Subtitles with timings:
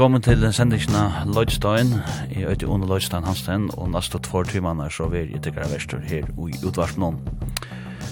[0.00, 1.90] velkommen til den sendingen av Lloydstein.
[2.32, 6.24] Jeg heter under Lloydstein Hansen, og neste två timmar så vil jeg tikkere vestur her
[6.24, 7.18] i utvarsen.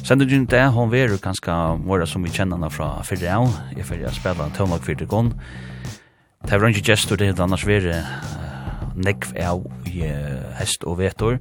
[0.05, 1.55] Sendingen til det, hun vil ganske
[1.89, 3.49] våre som vi kjenner henne fra fyrre av.
[3.73, 5.33] Jeg fyrir jeg spela en tøvnlag fyrre gong.
[6.45, 8.05] Det var ikke gestor, det er annars være
[8.95, 10.05] nekv av i
[10.61, 11.41] hest og vetor.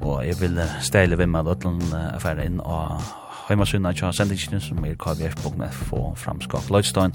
[0.00, 1.82] Og jeg vil stelle vim med løtlen
[2.14, 3.04] affæra inn av
[3.50, 7.12] heimasunna tja sendingen som er kvf.f og framskak Lloydstein.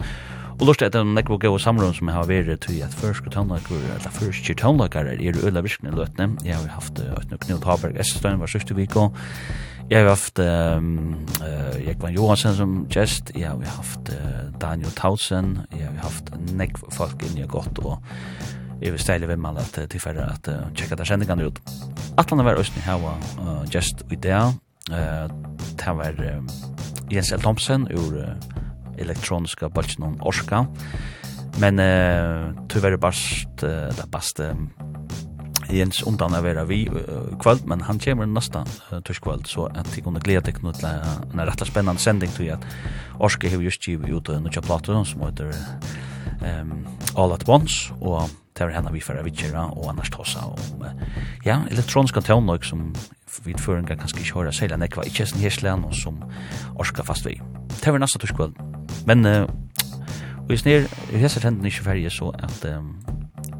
[0.57, 3.77] Og lort etter en nekvo gau samrun som jeg har vært til at først tonlager,
[3.77, 6.31] eller først tonlager er i øyla virkne løtne.
[6.45, 9.11] Jeg har haft Øtne Knut Haberg Esselstein var sørste viko.
[9.89, 15.59] jeg har haft um, uh, Jekvan Johansen som gest, jeg har haft uh, Daniel Tausen,
[15.71, 18.01] jeg har haft nekvo folk inni og godt og
[18.81, 21.61] jeg vil steile hvem alle at til færre at tjekka der sendingene ut.
[22.17, 23.15] Atlan var Østene hava
[23.73, 24.41] gest i det,
[24.89, 26.13] det var
[27.11, 27.41] Jens L.
[27.41, 28.57] Thompson ur uh,
[28.97, 30.65] elektroniska bulten orska.
[31.59, 34.55] Men eh tyvärr bast eh, det baste
[35.69, 39.95] Jens undan av vera vi uh, kvöld, men han kommer nästa uh, törskvöld, så att
[39.95, 40.85] jeg kunde glede dig till
[41.33, 42.65] en rätt spännande sändning till att
[43.19, 45.53] Orske har just givet ut en nødja plato som heter
[46.61, 50.85] um, All at Once, og det er henne vi fyrir vidtjera og annars tosa om
[51.45, 52.95] ja, elektroniska tøvnløk som
[53.45, 56.23] vi føringar kanskje ikke høyra seilan nekva i kjesten hirslean og som
[56.75, 57.41] Orska fast vi.
[57.67, 58.76] Det nästa næsta törskvöld.
[59.07, 59.47] Men uh,
[60.47, 62.93] og i snir, hesser tenden ikke ferie så at um,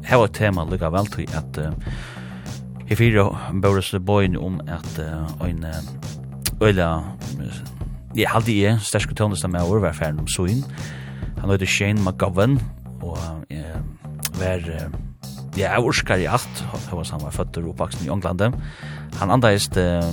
[0.08, 1.72] her var et tema lukka vel til at uh,
[2.88, 3.26] i fyra
[3.62, 6.88] børes bøyen om at uh, en uh, øyla
[8.16, 10.64] jeg halde jeg sterske tøvnest med over hver ferden om soin
[11.38, 12.56] han heter Shane McGovern
[13.02, 13.18] og
[13.52, 14.88] uh, var uh,
[15.58, 16.60] Ja, jeg orskar i alt,
[16.92, 18.52] hos han var født og oppvaksen i Ånglande.
[19.18, 20.04] Han andaist eh,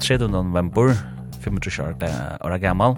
[0.00, 0.16] 3.
[0.32, 0.94] november,
[1.44, 2.96] 25 år gammal,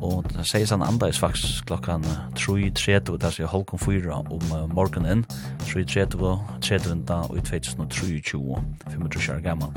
[0.00, 2.04] og det sier sånn andags faktisk klokken
[2.36, 5.24] 3.30, det sier halvkom 4 om morgenen,
[5.64, 6.22] 3.30,
[6.60, 8.62] 30 da, og i 2023,
[8.92, 9.74] 25 år gammal.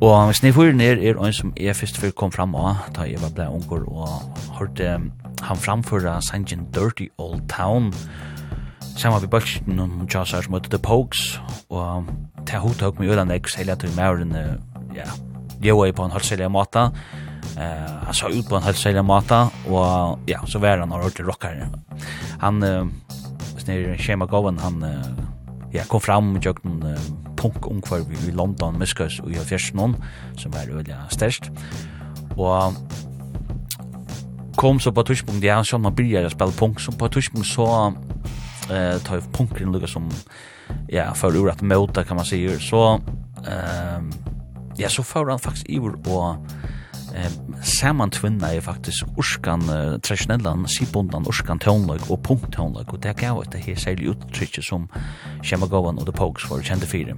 [0.00, 3.04] Og hvis ni fyrir ned, er ein som er først før kom fram av, da
[3.04, 4.96] jeg var blei unger og hørte
[5.40, 7.92] han framføra sangen Dirty Old Town,
[9.00, 12.08] Samma vi bøksten om Jazzar som The Pokes, og
[12.44, 14.34] det hodtøk med Øland X, heila til mauren,
[14.92, 15.06] ja,
[15.64, 16.92] jo er på en halvselig måte, og
[17.60, 21.02] Eh, han sa ut på en helt særlig måte, og ja, så var han har
[21.04, 21.68] hørte rockere.
[22.40, 22.86] Han, eh,
[23.60, 25.10] snir Shema Gowan, han eh,
[25.74, 27.10] ja, kom fram og gjør noen eh,
[27.40, 29.96] punk-ungkvarv i London, Muskus og i Fjersen
[30.36, 31.50] som var veldig størst.
[32.36, 32.74] Og
[34.56, 37.68] kom så på tushpunkt, ja, så man byrjar å spille punk, så på tushpunkt så
[38.70, 40.08] eh, tar punkren lukka som
[40.88, 43.00] ja, for ur at møta, kan man säga, så
[43.46, 44.00] eh,
[44.76, 46.46] ja, så får han faktisk i og
[47.14, 47.30] eh,
[47.62, 53.16] saman tvinna er faktisk urskan uh, traditionellan, sibundan urskan tånlag og punkt punktånlag, og det
[53.16, 54.88] gav et det her særlig uttrykket som
[55.42, 57.16] Shemagowan og The Pogues var kjente fyrir.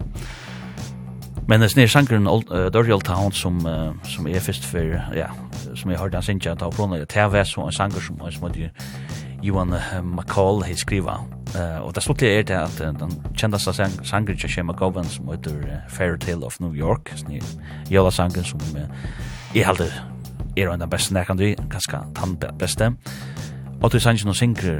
[1.48, 5.26] Men det snir sangren uh, Dorial Town som uh, som er fyrst för ja
[5.74, 8.70] som jeg hørte han synja ta från det TV så en sanger som som hade
[9.42, 11.18] Johan McCall he skriva
[11.52, 16.18] Uh, og det slutligen er det att den kända sangren Shema Govan som heter Fairy
[16.18, 17.12] Tale of New York.
[17.16, 17.42] Snir
[17.90, 18.60] jøla sangren som
[19.52, 19.92] Jeg heldur
[20.56, 22.86] er en av beste nærkant du, ganske tann beste.
[23.82, 24.78] Og til sanns og synger,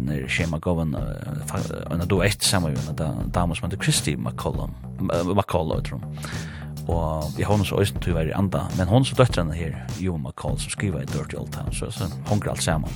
[0.00, 4.72] når Shema Govan, en av du eitt et sammen, da damer som heter Kristi McCollum,
[5.02, 6.32] McCollum, tror jeg
[6.88, 9.74] og jeg har så øyne til å være i anda, men hun så døtterne her,
[10.00, 12.90] Jo McCall, som skriver i Dirty Old Town, så, så hunker alt sammen.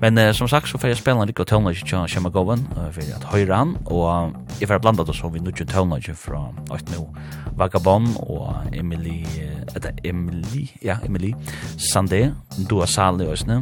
[0.00, 2.88] Men uh, som sagt så får jeg spela en rikka tøvnløyge til Kjema Govan, uh,
[2.94, 6.96] for at høyre han, og jeg får blanda det så vi nudger tøvnløyge fra Øyne
[6.96, 7.04] Nå,
[7.60, 9.20] Vagabond og Emily,
[9.76, 11.34] etter Emily, ja, Emily,
[11.76, 12.30] Sandé,
[12.70, 13.60] Dua Sali og Øsne,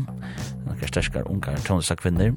[0.68, 2.32] noen sterskere ungar tøvnløyge kvinner,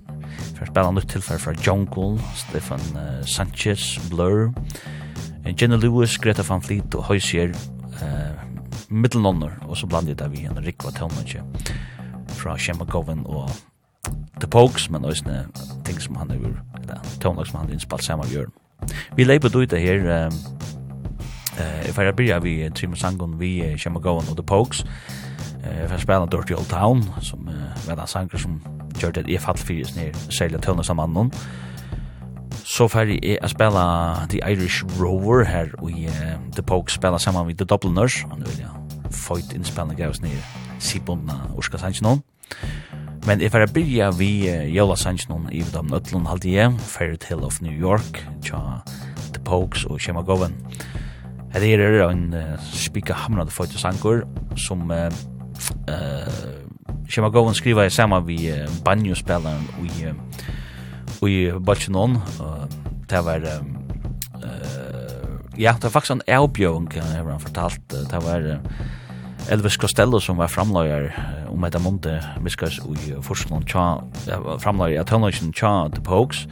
[0.56, 5.03] for jeg spela nytt tilfell fra Jungle, Stefan uh, Sanchez, Blur, Blur,
[5.46, 7.54] Jenna Lewis, Greta Van Fleet og Høysier,
[8.02, 8.42] uh,
[8.90, 11.44] Middelnonner, og så blandet jeg vi en Rikva Tøvnmønge
[12.34, 13.50] fra Shemma Govan og
[14.40, 15.24] The Pogues men også
[15.86, 18.52] ting som han er, eller tøvnlag som han er innspalt sammen gjør Jørn.
[19.16, 20.34] Vi leipa ut det her, um,
[21.60, 24.86] uh, if I byrja vi Trimo Sangon, vi Shemma Govan og The Pokes,
[25.64, 28.62] Eh för spela Dirty Old Town som uh, var den sanger som
[29.00, 31.32] gjør det i fall fyris ner sälja tönna som annan
[32.74, 33.82] så ferdig er jeg spela
[34.30, 38.46] The Irish Rover her, og uh, The Pogues spela sammen med The Dubliners, og nu
[38.46, 40.42] vil jeg fight innspillende gavs oss nere
[40.80, 42.24] Sibundna Urska Sanchinon.
[43.28, 47.62] Men jeg ferdig byrja vi uh, Jola Sanchinon i Vidam Nøtlund halvdige, Fairy Tale of
[47.62, 48.82] New York, tja
[49.36, 50.58] The Pogues og Shema Govan.
[51.54, 54.26] Det er en uh, spika hamrande fight sangur,
[54.58, 55.14] som uh,
[55.94, 60.18] uh, Shema Govan skriva i sammen med uh, banjo-spilleren og i uh,
[61.30, 62.20] i botchen on.
[63.10, 63.46] Det var
[65.58, 67.82] ja, det var faktisk en avbjøring, har han fortalt.
[67.90, 68.60] Det var
[69.52, 71.12] Elvis Costello som var framlager
[71.52, 74.02] om etter måned viskas i Forslund tja,
[74.64, 76.48] framlager av Tønløkjen tja The Pogues.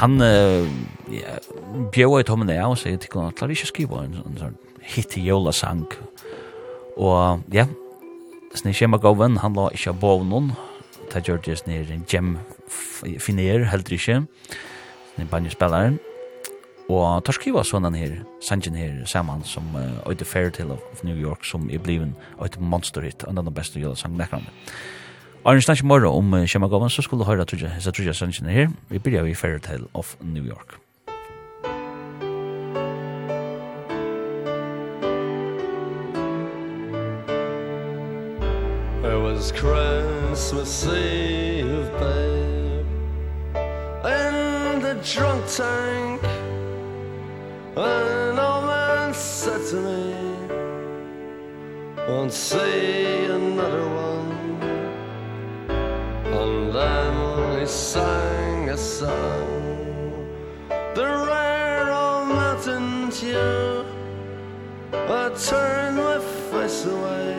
[0.00, 1.36] Han ja,
[1.94, 4.58] bjøy i tommen av og sier til han, klarer ikke å skrive en sånn
[4.94, 5.86] hit i jølasang.
[6.96, 7.68] Og ja,
[8.54, 10.52] Snir Kjemma Goven, han la ikke av bovnån,
[11.12, 12.38] det gjør det snir Gjem
[13.20, 14.26] finner helt ikke.
[15.16, 16.00] Den banjespilleren.
[16.92, 21.16] Og tar skriva sånn her, sangen her saman som uh, The Fairy Tale of New
[21.16, 22.12] York som er bliven
[22.44, 24.52] et Monster Hit, en av de beste jøla sang nekrande.
[25.44, 28.12] Og en snakk morgen om uh, Kjema Shemagovan, så skulle du høre trudja, hessa trudja
[28.12, 28.68] sangen her.
[28.92, 30.76] Vi byrja i Fairy Tale of New York.
[39.04, 42.43] It was Christmas Eve, babe
[45.04, 46.22] drunk tank.
[47.76, 50.14] An old man said to me
[52.08, 54.32] Won't see another one.
[56.40, 60.26] And then he sang a song.
[60.94, 63.86] The rare old mountain tune.
[64.92, 66.18] I turned my
[66.50, 67.34] face away.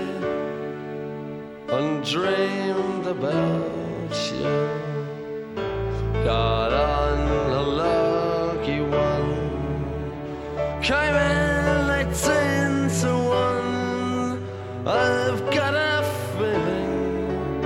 [1.70, 4.86] And dreamed about you.
[6.24, 7.15] Got on
[10.86, 14.46] Chiming lights into one.
[14.86, 16.04] I've got a
[16.38, 17.62] feeling.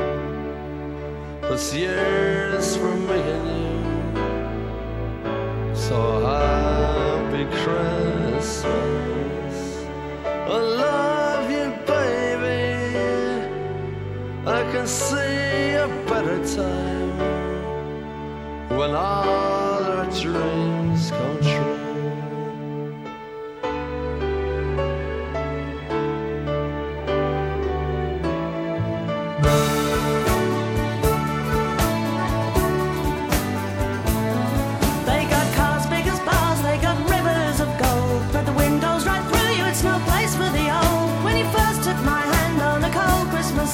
[1.41, 3.83] This year's for making you
[5.75, 5.99] So
[6.31, 9.57] happy Christmas.
[10.23, 12.71] I love you baby.
[14.47, 17.17] I can see a better time
[18.77, 19.58] When I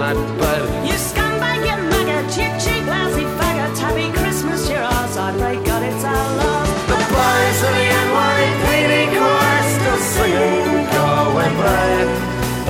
[0.00, 5.56] snappar You scumbag, you maggot, you cheap, lousy faggot Happy Christmas, you're ours, I pray
[5.64, 6.68] God it's our love.
[6.90, 11.06] The boys of the NYPD chorus Still singing, go
[11.44, 11.94] and play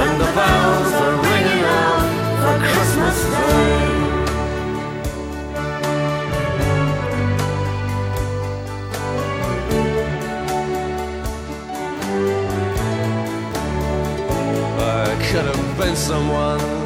[0.03, 2.05] And the bells are ringing out
[2.43, 3.89] for Christmas Day.
[15.31, 16.80] Could have been someone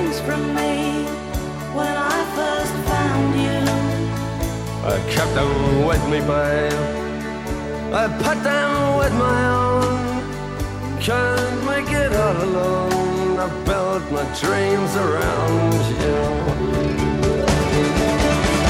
[0.00, 1.04] things from me
[1.76, 3.60] when I first found you.
[4.92, 5.52] I kept them
[5.88, 6.84] with me babe.
[8.02, 10.00] I put them with my own.
[11.08, 13.38] Can't make it all alone.
[13.44, 16.20] I built my dreams around you.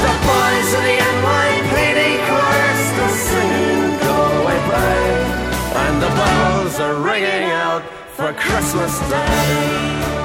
[0.05, 5.29] The boys of the NYPD chorus are singing Go Away Babe.
[5.83, 7.83] And the bells are ringing out
[8.15, 10.20] for Christmas Day.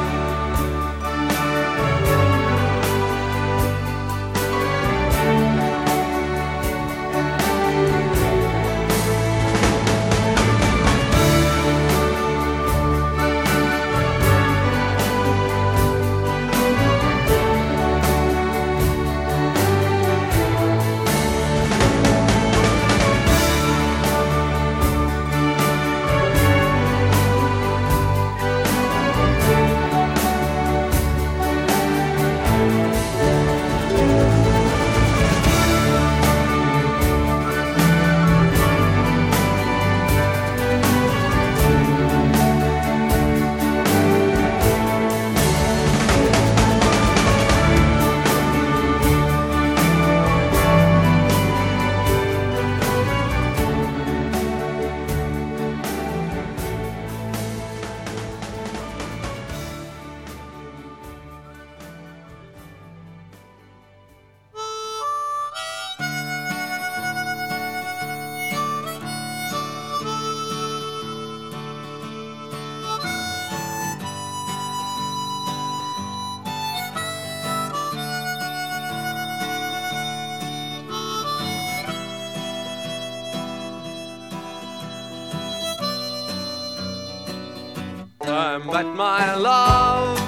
[88.58, 90.18] met my love.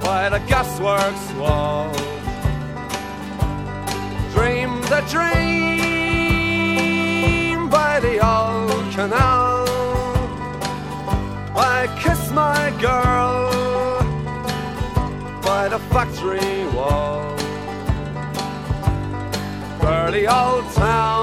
[0.00, 1.92] By the gasworks wall.
[4.34, 5.68] Dream the dream
[7.68, 9.66] by the old canal.
[11.56, 13.50] I kiss my girl
[15.42, 17.36] by the factory wall.
[19.82, 21.19] Early old town.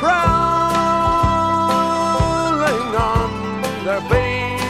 [0.00, 0.40] prowling
[3.12, 3.30] on
[3.84, 4.60] their beat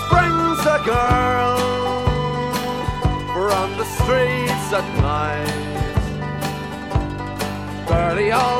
[0.00, 1.58] Springs a girl
[3.34, 5.58] from the streets at night.
[7.88, 8.59] Barely all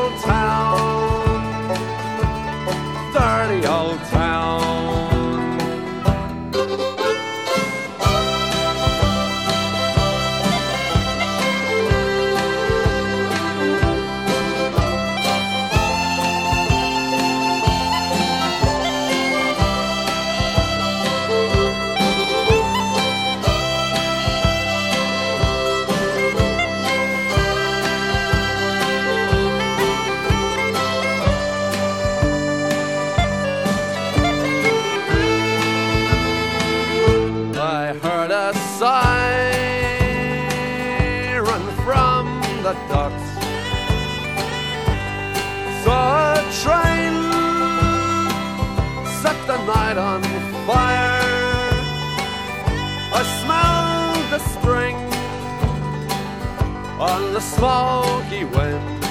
[57.40, 59.02] the smoky wind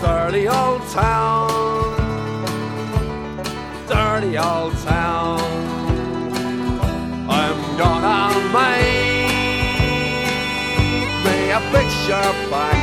[0.00, 1.48] Dirty old town.
[3.88, 5.40] Dirty old town.
[7.28, 8.20] I'm gonna
[8.58, 9.30] make
[11.24, 12.82] me a picture back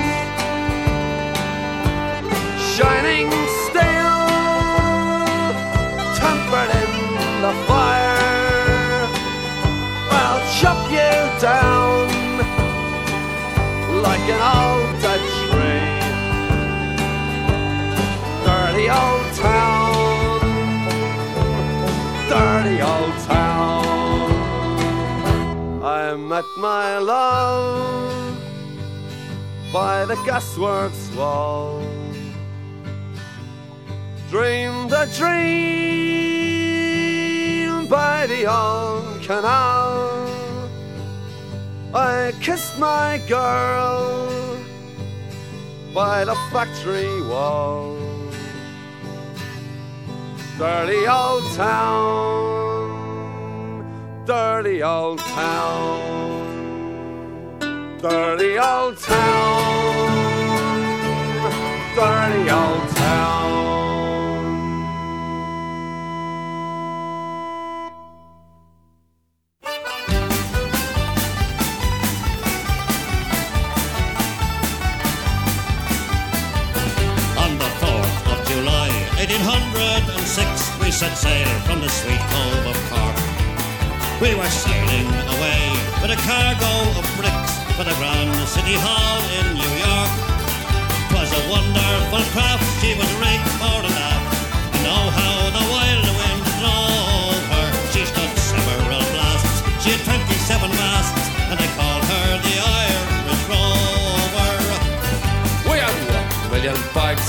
[2.73, 3.29] Shining
[3.61, 4.17] steel
[6.17, 6.91] Tempered in
[7.45, 9.07] the fire.
[10.19, 11.82] I'll chop you down
[14.23, 16.01] stinking old Dutch train.
[18.45, 20.39] Dirty old town.
[22.29, 23.83] Dirty old town.
[25.83, 28.37] I met my love
[29.73, 31.81] By the gasworks wall.
[34.29, 35.47] Dreamed a dream
[37.87, 39.92] By the old canal.
[41.93, 44.57] I kissed my girl
[45.93, 48.03] by the factory wall.
[50.57, 52.83] Dirty old town
[54.25, 56.39] Dirty old town
[57.99, 60.13] Dirty old town
[61.95, 63.42] Dirty old town.
[80.93, 83.17] set sail from the sweet cove of Cork.
[84.21, 85.61] We were sailing away
[86.05, 90.11] with a cargo of bricks For the Grand City Hall in New York.
[91.09, 94.23] Twas a wonderful craft she was rigged for a laugh.
[94.69, 97.67] I know how the wild wind drove her.
[97.89, 99.65] She stood several blasts.
[99.81, 100.92] She had 27 miles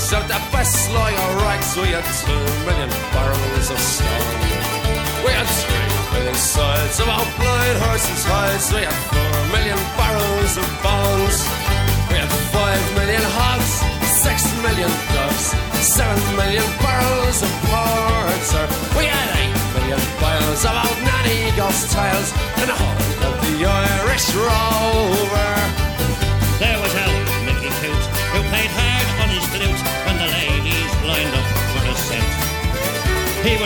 [0.05, 4.37] served the best lawyer rights We had two million barrels of stone.
[5.25, 10.53] We had three million sides of our blind horses' hides We had four million barrels
[10.61, 11.37] of bones.
[12.13, 13.73] We had five million hogs
[14.21, 15.45] Six million doves.
[15.81, 22.29] Seven million barrels of porter We had eight million piles of old nanny ghost tales
[22.61, 25.14] And a whole of the Irish roll.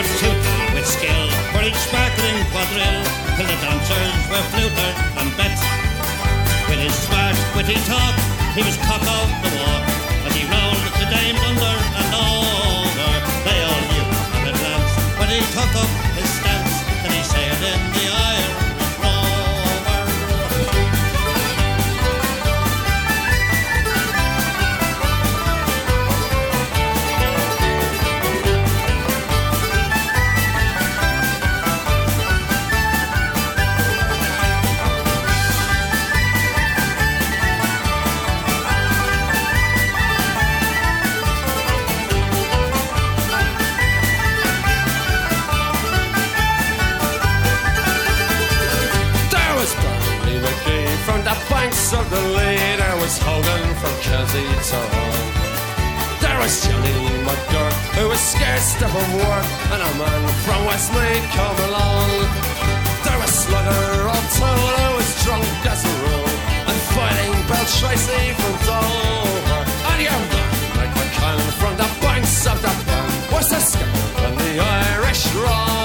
[0.00, 3.04] would tutored with skill For each sparkling quadrille
[3.36, 5.58] Till the dancers were fluted and bet
[6.68, 8.16] With his smart witty talk
[8.56, 9.84] He was cock of the walk
[10.24, 13.12] As he rolled the dame under and over.
[13.44, 14.08] They all knew
[14.40, 15.99] at a glance When he took up
[56.50, 61.58] was Johnny McGurk Who was scared of of work And a man from Westmead come
[61.68, 62.10] along.
[63.06, 66.32] There was Slugger on toll Who was drunk as a rule
[66.68, 69.62] And fighting Bell Tracy from Dover.
[69.90, 70.46] And younger
[70.78, 75.79] like McCann From the banks of the bank Was the skipper and the Irish rock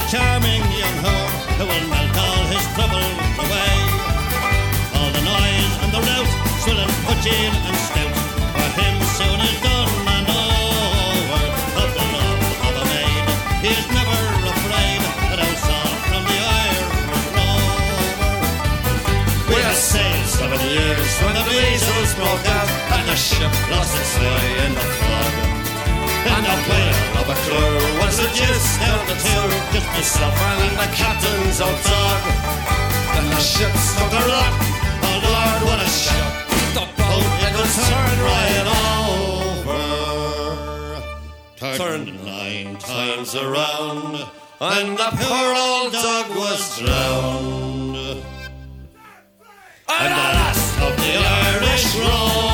[0.00, 3.74] a charming young whore Who will melt all his troubles away.
[4.96, 6.30] All the noise and the rout
[6.62, 8.14] Swill and pudging and stout.
[8.54, 11.44] For him soon is done and over
[11.82, 13.24] Of the love of a maid.
[13.64, 14.20] He is never
[14.52, 17.78] afraid But I'll saw from the Irish rover
[19.52, 24.14] We are sailed seven years When the measles broke out And the ship lost its
[24.18, 25.19] way in the flood
[26.70, 31.60] clear of a crew Was it gist out the two Just myself and the captain's
[31.60, 32.20] old dog
[33.18, 34.54] And the ship's took a rock
[35.02, 36.28] Oh Lord, what a ship.
[36.74, 38.66] The boat, it was turned right
[39.66, 39.82] over.
[41.56, 42.24] Turned Turn.
[42.24, 44.12] nine times around
[44.60, 47.96] And the poor old dog was drowned.
[49.88, 52.49] And the last of the Irish roll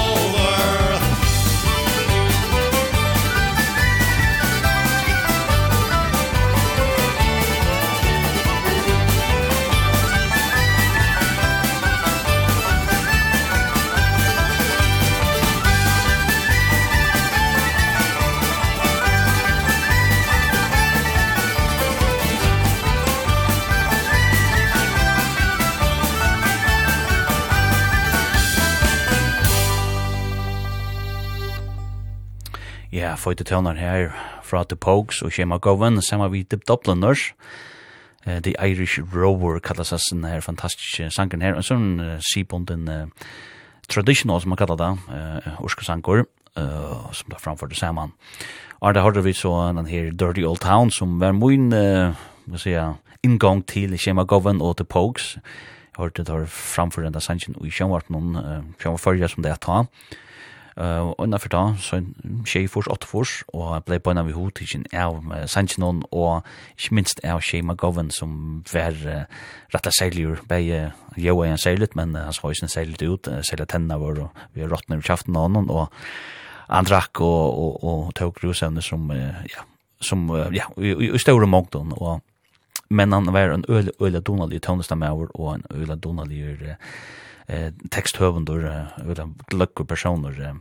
[33.27, 34.13] føyte tøvnar her
[34.47, 37.33] fra The Pogues og Shema Govan, saman vi The Dubliners,
[38.27, 42.87] uh, The Irish Rover kallas oss den her fantastiske sangen her, en sånn uh, sibunden
[42.87, 43.31] uh,
[43.91, 46.23] traditional som man kallar det, uh, urskasangur,
[46.55, 48.15] uh, som det framførte saman.
[48.79, 52.15] Og da hørte vi så den her Dirty Old Town, som var min, uh,
[52.47, 52.95] hva sier
[53.27, 55.35] inngång til Shema Govan og The Pogues.
[55.97, 59.51] Jeg hørte det her framførte den sangen, og i sjønvart noen uh, sjønvart som det
[59.51, 60.26] er ta, og
[60.77, 64.19] Uh, og innanfor da, så en tjej fors, åtte fors, og jeg ble på en
[64.21, 64.27] av
[64.59, 66.45] til sin av uh, Sanchinon, og
[66.77, 69.25] ikke minst av tjej McGovern, som var uh,
[69.73, 73.29] rett og seiljur, bare uh, jo er en seilet, men uh, hans så ikke ut,
[73.33, 75.89] uh, seilet tennene våre, og vi har råttene i kjaften av noen, og
[76.69, 79.65] han drakk og, og, og, tog grusevne som, uh, ja,
[80.05, 82.21] som, uh, ja, i, i, i store mångton, og
[82.89, 86.77] men han var en øyla øle donalig tøvnestamauer, og en øyla donalig uh,
[87.49, 90.55] eh, teksthøvender, eh, gløkker personer, eh,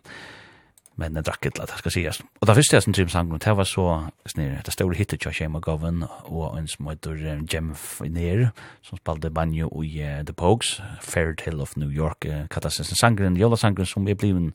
[0.96, 2.22] men det drakk et eller annet, skal sies.
[2.40, 3.86] Og det første jeg som trim sangen, det var så,
[4.32, 9.30] snir, det store hittet til Shema Govan, og en som heter Jem Finer, som spalte
[9.30, 13.86] banjo i uh, The Pogues, Fair Tale of New York, uh, katastrofen sangen, jola sangen
[13.86, 14.54] som er bliven,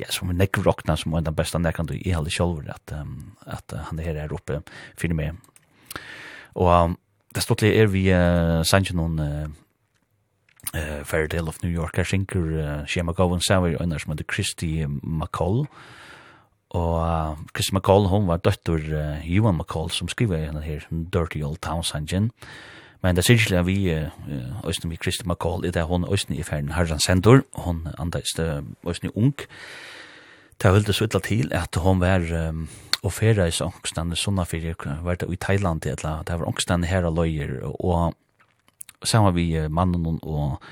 [0.00, 3.36] ja, som er nekrockna, som er den beste nekkan du i hele sjolver, at, um,
[3.44, 4.62] at uh, han her er oppe,
[4.96, 6.00] finner med.
[6.56, 6.98] Og um,
[7.34, 9.65] det stod stått er vi uh, sangen noen, uh,
[10.74, 14.84] eh Fairy Tale of New York er synker uh, Shema Gowan Samuel Anders med Christy
[15.02, 15.66] McCall.
[16.70, 21.42] Og uh, Christy McCall hon var døttur uh, Johan McCall som skriver henne her Dirty
[21.42, 22.32] Old Town Sanjin
[23.02, 24.08] men det sikkert at vi uh,
[24.66, 28.40] Øysten vi Christy McCall i det hun Øysten i ferden Herran Sendor hon andast
[28.88, 29.36] Øysten i ung.
[30.62, 32.68] Det vilde så illa til at hon var um,
[33.06, 37.06] og ferra i sångstande sånne fyrir var det i Thailand eller det var ångstande her
[37.06, 38.16] og løyer og
[39.04, 40.62] sammen vi mannen og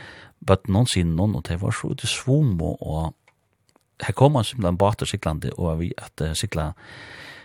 [0.44, 4.78] bøtten sin noen, og det var så ute svom, og, og her kom han simpelthen
[4.80, 6.72] bata siklande, og vi at uh, sikla,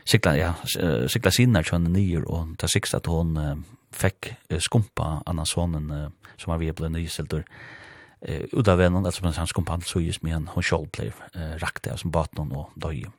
[0.09, 0.53] sikla, ja,
[1.07, 3.53] sikla sinner kjønne nyer, og det sikst at hun uh,
[3.95, 9.05] fikk uh, skumpa annan sonen, uh, som var vi ble nyseltur, uh, ut av vennen,
[9.05, 12.73] altså han skumpa han sugis med en, hun sjål ble uh, rakte, som baten og
[12.75, 13.13] døye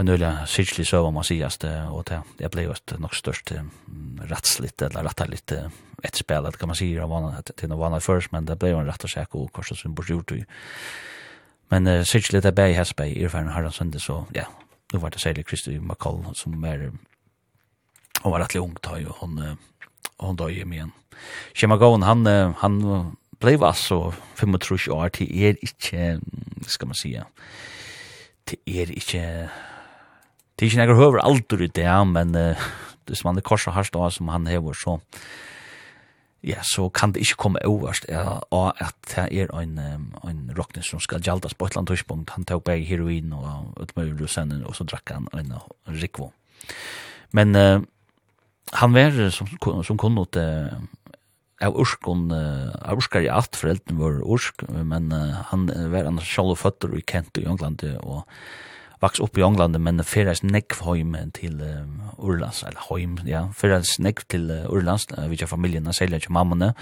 [0.00, 3.14] en nøyla sikkelig søv om man sies det, og det, det ble jo et nok
[3.16, 3.52] størst
[4.30, 5.52] rettslitt, eller rettarlitt
[6.02, 9.50] etterspill, kan man si, til noe vanlig først, men det ble jo en rett og
[9.52, 10.32] korset som burde gjort.
[10.32, 10.46] det.
[11.72, 14.44] Men uh, sikkelig det ble i Hesberg, i erfaren Harald Sønde, så ja,
[14.92, 16.90] nå var det særlig Kristi McCall, som er,
[18.22, 19.88] hun var rettelig ung, da, og hun, uh,
[20.20, 20.94] hun døg hjem igjen.
[21.56, 22.80] Kjema Gåen, han, uh, han
[23.40, 26.18] ble altså 35 år, til er ikke,
[26.68, 27.14] skal man si,
[28.46, 29.24] til er ikke
[30.62, 32.66] Det er ikke nekker høver alder i det, men uh,
[33.10, 35.00] hvis man er korset her stå som han hever, så
[36.46, 39.74] ja, så kan det ikke komme overst ja, og at det er en,
[40.22, 42.30] en rockning som skal gjaldas på et eller annet tørspunkt.
[42.36, 45.52] Han tok bare heroin og utmøyre rusennen, og så drakk han en
[45.98, 46.30] rikvo.
[47.34, 47.82] Men uh,
[48.78, 49.50] han var som,
[49.82, 50.78] som kunne ut uh,
[51.58, 56.30] av urskon, uh, av urskar i alt, foreldren var ursk, men uh, han var annars
[56.30, 58.30] sjálf og føtter i Kent i England, og
[59.02, 61.86] vaks upp i England men ferast nekk heim til uh,
[62.18, 66.34] Urlands eller heim ja ferast nekk til uh, Urlands uh, við familjen og selja til
[66.34, 66.72] mammane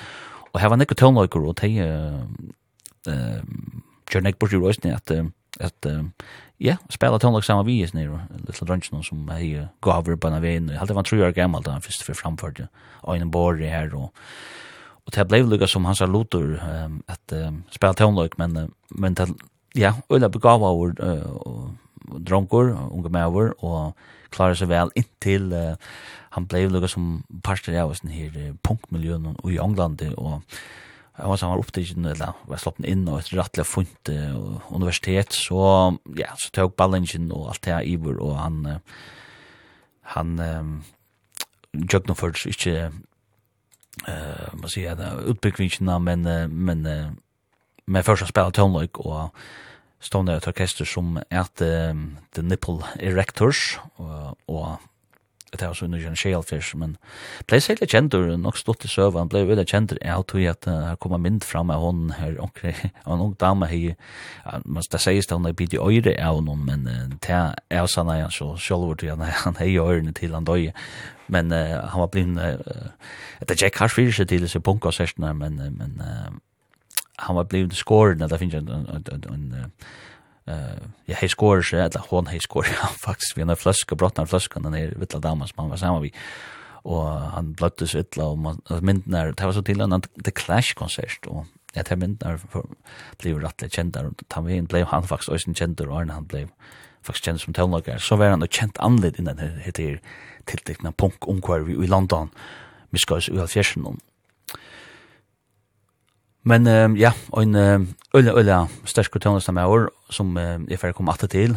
[0.53, 2.21] og var nekk tónleikur og tei eh
[3.09, 3.41] uh,
[4.11, 5.11] Jernek Bush Rosen at
[5.61, 5.87] at
[6.61, 10.35] ja spela tónleik saman vi is nær little drunchen sum hey go over på en
[10.35, 12.67] naven jeg halda van 3 år gammal då fyrst fyrir framförd
[13.03, 14.13] og ein borg her og
[15.07, 19.29] og det blev lukka som hans lotor um, at um, spela tónleik men men det,
[19.75, 21.01] ja ølla begava og
[22.19, 23.97] dronkor, unge maver, og
[24.35, 25.75] klarer seg vel inntil uh,
[26.37, 30.41] han blei lukka som parster av sin her uh, punkmiljøen i Anglandi, og
[31.21, 35.97] jeg var sammen opptidgen, eller var sloppen inn og et rattelig funt uh, universitet, så
[36.17, 39.01] ja, så tog ballingen og alt det her iver, og han uh,
[40.11, 40.83] han um,
[41.93, 42.91] jøgna for ikke
[44.09, 47.09] eh man säger att utbyggvingen men
[47.87, 49.35] men først å spille tonlike och
[50.01, 51.49] stående et orkester som er
[51.91, 54.79] um, The Nipple Erectors, og, og
[55.53, 56.95] det er også under Jan Sjalfjers, men
[57.51, 60.45] ble særlig kjent, og nok stått i søve, han ble veldig kjent, jeg har tog
[60.47, 64.61] at uh, kom en mynd fram av hon, her og en ung dame, hei, ja,
[64.65, 67.83] man, det sies det, hun er bitt i øyre av noen, men uh, det er
[67.83, 70.71] også nei, han så sjølver til han, han hei øyrene til han døy,
[71.31, 72.95] men uh, han var blind, uh,
[73.43, 76.39] det er ikke her fyrir seg til disse punkkassertene, men, uh, men uh,
[77.21, 79.53] han var blivit skåren att det finns en en en,
[80.47, 84.27] eh ja, hej skårer så eller hon hej skårer han faktiskt vi har flaska brottnar
[84.27, 86.13] flaskan den är vittla damen som han var samma vi
[86.83, 90.75] och han blötte så illa och man myndnar det var så till en The Clash
[90.75, 92.41] konsert och jag tar myndnar
[93.19, 96.49] blev rätt känd där och han blev han faktiskt också känd och han blev
[97.03, 100.01] faktiskt känd som tonlager så var han och känt anled innan det heter
[100.45, 102.29] tilltäckna punk omkvar i London.
[102.91, 104.01] Miskas i halvfjersen
[106.49, 111.13] Men uh, ja, en øyla, øyla størst kulturnes av år, som um, jeg får komme
[111.13, 111.57] alltid til.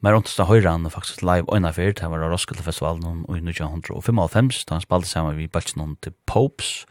[0.00, 4.64] Men rundt da høyre han faktisk live øyna fyrt, han var av Roskilde-festivalen i 1995,
[4.68, 6.86] da han spalte sammen vi med noen til Popes.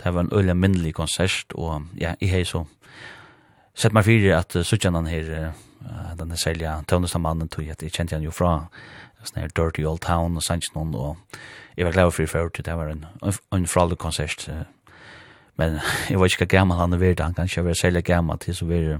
[0.00, 2.64] Det var en øyla minnelig konsert, og ja, jeg har så
[3.76, 5.52] sett meg fyrir at uh, suttjanan her,
[5.84, 8.68] uh, denne selja tøvnesta mannen tog, at jeg kjente han jo fra
[9.26, 11.36] sånn her Dirty Old Town og Sanchinon, og
[11.76, 14.64] jeg var glad for fyrir fyrir, det var en, en, en fralig konsert, uh,
[15.56, 15.78] Men
[16.10, 18.56] jeg vet ikke hva gammel han er vært, han kan ikke være særlig gammel til
[18.56, 18.98] så være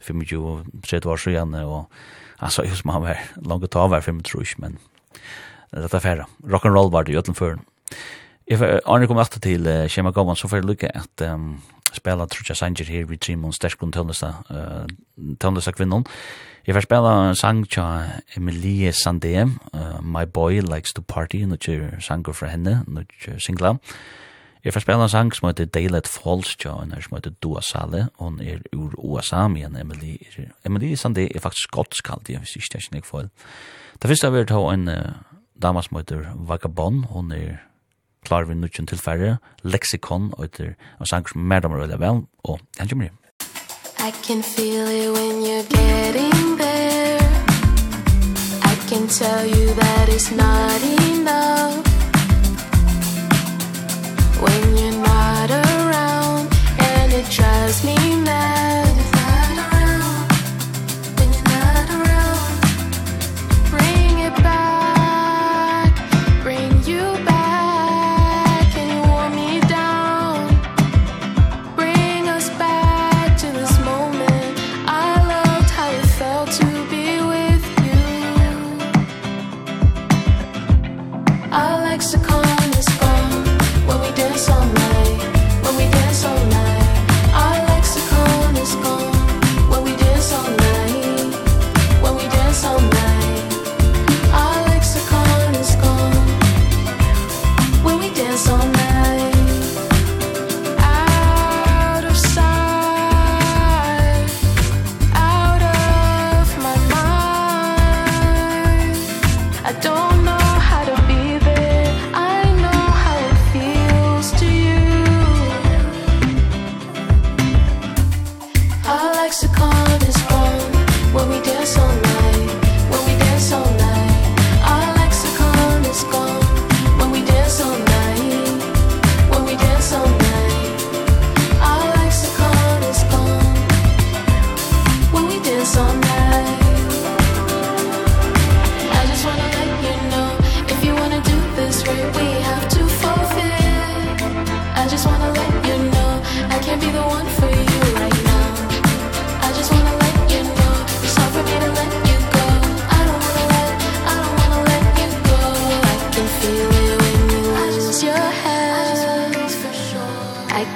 [0.00, 1.90] 25-30 år siden, og
[2.40, 4.78] han sa jo som han var langt av hver 25, men
[5.74, 6.24] dette er færre.
[6.42, 7.60] Rock'n'roll var det i Øtlenføren.
[8.50, 11.60] Arne kom alltid til uh, Kjema Gavan, så får jeg lykke at um,
[11.94, 14.88] spela Trudja Sanger her vid Trimon Sterskund Tøndesta, uh,
[15.40, 16.06] Tøndesta kvinnon.
[16.66, 17.84] Jeg får spela sang tja
[18.36, 23.76] Emilie Sandé, uh, My Boy Likes to Party, nødvendig sanger fra henne, nødvendig singla.
[24.64, 27.62] Jeg får spela en sang som heter Daylight Falls, ja, en her som heter Dua
[27.64, 30.18] Sale, og hun er ur USA med en Emily.
[30.64, 33.30] Emily Sandé er faktisk skotsk ja, hvis ikke det er ikke for.
[34.02, 35.16] Det første har vært en uh,
[35.62, 37.56] dama som heter Vagabond, hun er
[38.24, 42.24] klar ved nødgjøn til færre, leksikon, og heter en sang som mer damer veldig vel,
[42.44, 43.16] og han kommer hjem.
[43.98, 47.20] I can feel it when you're getting there
[48.62, 51.89] I can tell you that it's not enough
[54.40, 56.48] when you're not around
[56.78, 58.89] and it drives me mad.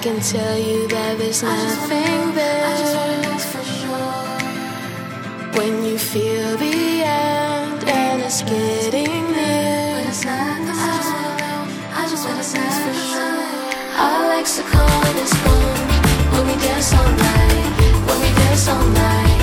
[0.04, 3.38] can tell you that there's nothing there
[5.56, 9.94] When you feel the end and it's getting near.
[9.96, 10.74] When it's not the
[12.00, 13.44] I just wanna say it's for sure.
[13.96, 15.74] I like to call this it's
[16.32, 17.72] When we dance all night
[18.06, 19.33] When we dance all night.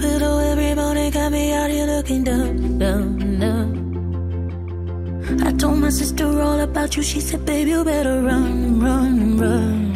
[0.00, 3.70] pillow every morning got me out here looking down, down, down.
[5.42, 9.90] I told my sister all about you, she said, babe, you better run, run, run.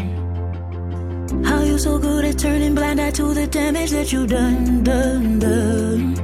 [1.45, 5.39] How you so good at turning blind eye to the damage that you done, done,
[5.39, 6.15] done.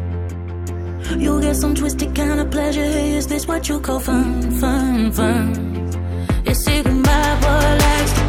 [1.18, 5.10] You get some twisted kind of pleasure, hey, is this what you call fun, fun,
[5.12, 5.54] fun?
[6.46, 8.19] You say goodbye, boy, like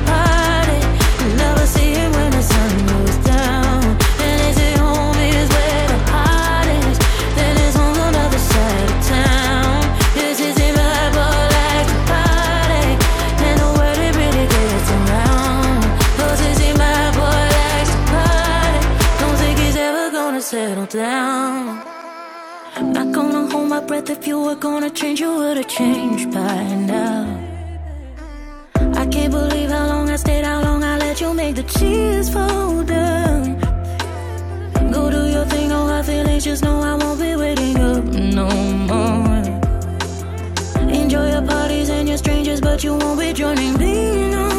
[23.72, 26.62] my breath if you were gonna change you would have changed by
[26.94, 27.24] now.
[29.02, 32.30] I can't believe how long I stayed how long I let you make the cheese
[32.30, 33.42] fall down.
[34.92, 38.04] Go do your thing all I feel is just know I won't be waiting up
[38.40, 38.50] no
[38.92, 39.44] more.
[41.02, 44.51] Enjoy your parties and your strangers but you won't be joining me no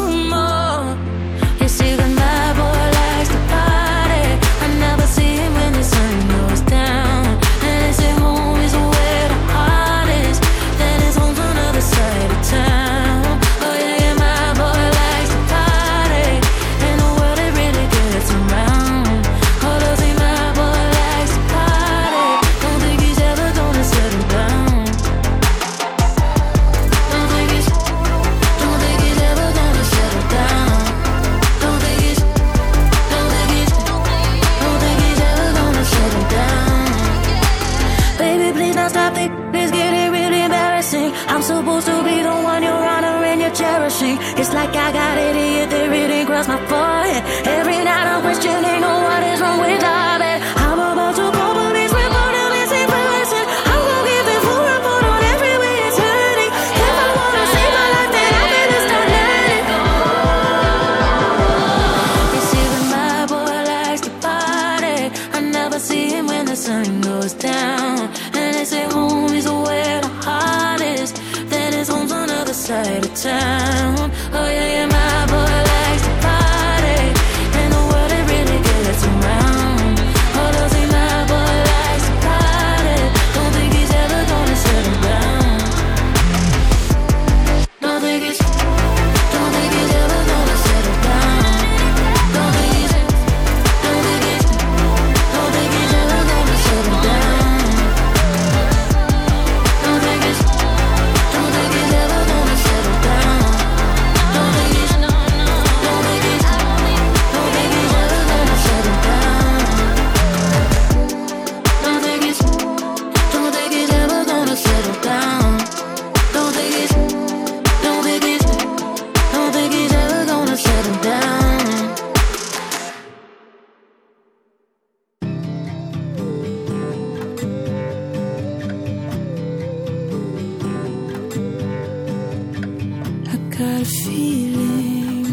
[133.85, 135.25] feeling.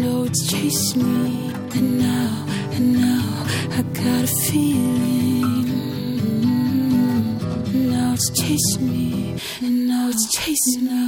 [0.00, 1.52] I it's chased me.
[1.74, 5.66] And now, and now I got a feeling.
[7.90, 9.36] Now it's chasing me.
[9.62, 11.05] And now it's chasing me.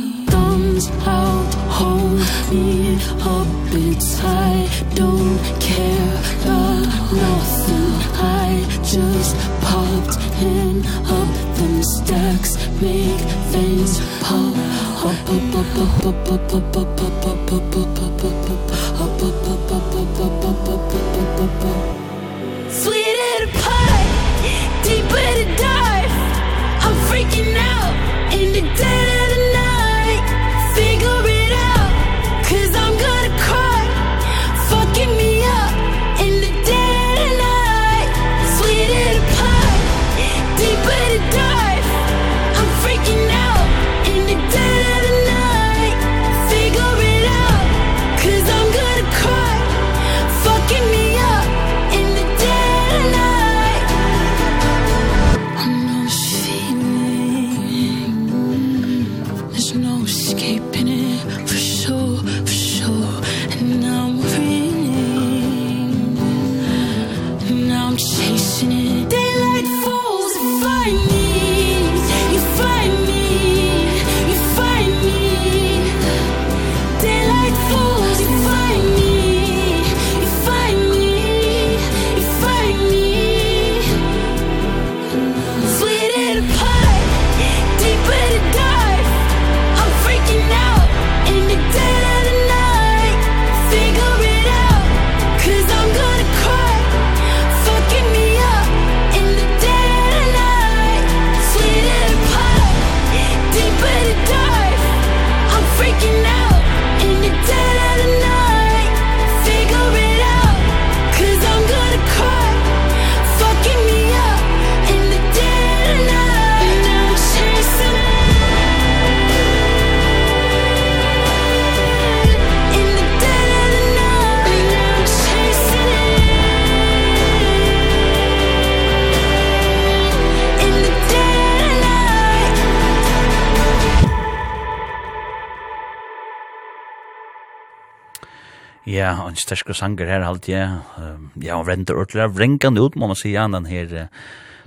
[139.09, 141.17] ja, en sterske sanger her alltid, ja.
[141.41, 144.09] Ja, og render ordentlig av renkende ut, må man si, ja, den her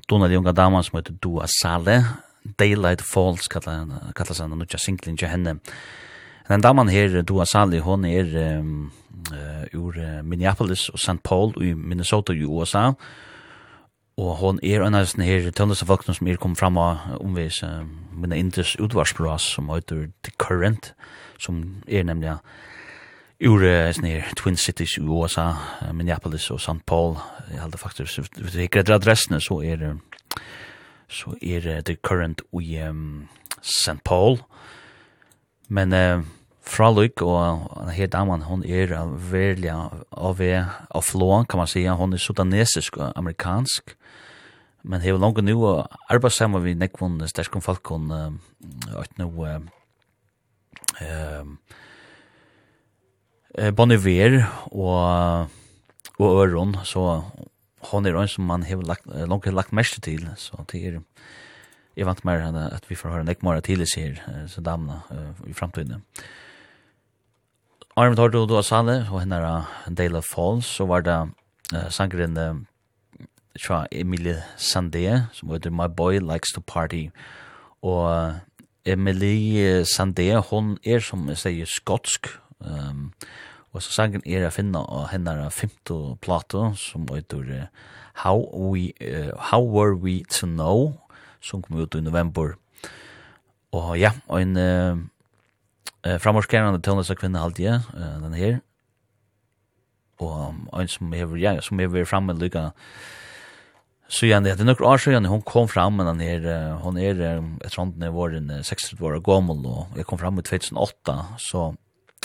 [0.09, 2.01] Donald unga damen som heter Dua Sale,
[2.57, 5.59] Daylight Falls kallas han, nu tja singlen tja henne.
[6.49, 8.27] Den damen her, Dua Sale, hon er
[8.59, 8.91] um,
[9.31, 11.21] uh, ur Minneapolis og St.
[11.23, 12.91] Paul i Minnesota i USA,
[14.17, 17.61] og hon er en av sånne her tøndeste folkene som er kommet fram av omvis
[17.63, 20.91] uh, mine indres utvarsbras som heter The Current,
[21.39, 22.35] som er nemlig
[23.41, 23.63] ur
[23.93, 25.53] snir Twin Cities i USA,
[25.93, 26.85] Minneapolis og St.
[26.85, 27.17] Paul.
[27.51, 29.97] Jeg halde faktisk, hvis jeg gredder adressene, så er
[31.11, 33.27] så er The Current i um,
[33.61, 34.03] St.
[34.05, 34.39] Paul.
[35.67, 36.23] Men uh,
[36.61, 38.93] fra Lyk og her damen, hon er
[39.31, 40.41] veldig av
[40.91, 41.93] av flåan, kan man säga.
[41.93, 43.95] Hon er sudanesisk og amerikansk.
[44.83, 48.31] Men hever langt nu arbeid sammen vi nekvun sterskon falkon uh,
[48.99, 49.59] at nu uh,
[51.01, 51.59] um,
[53.57, 54.41] eh, Bon Iver
[54.71, 55.47] og,
[56.19, 57.23] og Øron, så
[57.91, 60.99] hon er en som man har lagt, langt lagt mest til, så det er
[61.97, 62.39] jeg vant mer
[62.71, 65.01] at vi får høre nek mer til i sier, så damna
[65.47, 66.05] i framtiden.
[67.97, 71.17] Arne har du då Sale, og henne er en del av Falls, så var det
[71.75, 72.55] uh, sangren uh,
[73.59, 77.09] fra Emilie Sandé, som heter My Boy Likes to Party,
[77.83, 78.39] og
[78.85, 82.31] Emilie Sandé, hon er som jeg sier skotsk,
[82.61, 83.11] Um,
[83.71, 87.69] og så sangen er å finne av henne femte plato, som heter
[88.23, 90.97] How, We, uh, How Were We To Know,
[91.41, 92.57] som kom ut i november.
[93.71, 98.59] Og ja, og en uh, framorskerende av kvinne halvdige, uh, den her.
[100.21, 102.71] Og en som er, ja, som hever framme lykka,
[104.11, 107.21] Så igjen, det er några år siden hon kom fram men hun er, hon er
[107.63, 111.75] ett sånt när var den 60 år gammel, og jeg kom fram i 2008 så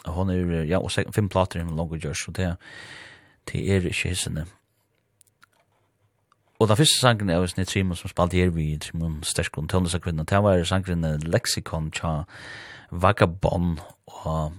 [0.04, 2.56] hon er, ja, og fem plater i Longer Josh, og det,
[3.52, 4.46] det er ikke hissene.
[6.58, 10.24] Og den første sangen er Snitt Simon som spalte her vi Simon Sterskon Tøndesa kvinna,
[10.24, 12.22] det var sangen Lexikon tja
[12.90, 14.52] Vagabond, og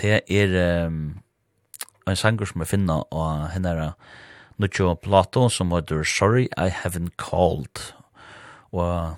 [0.00, 1.18] det er um,
[2.08, 3.92] en sanger som jeg finner, og henne er
[4.58, 7.92] Nuccio Plato som heter Sorry I Haven't Called,
[8.72, 9.16] og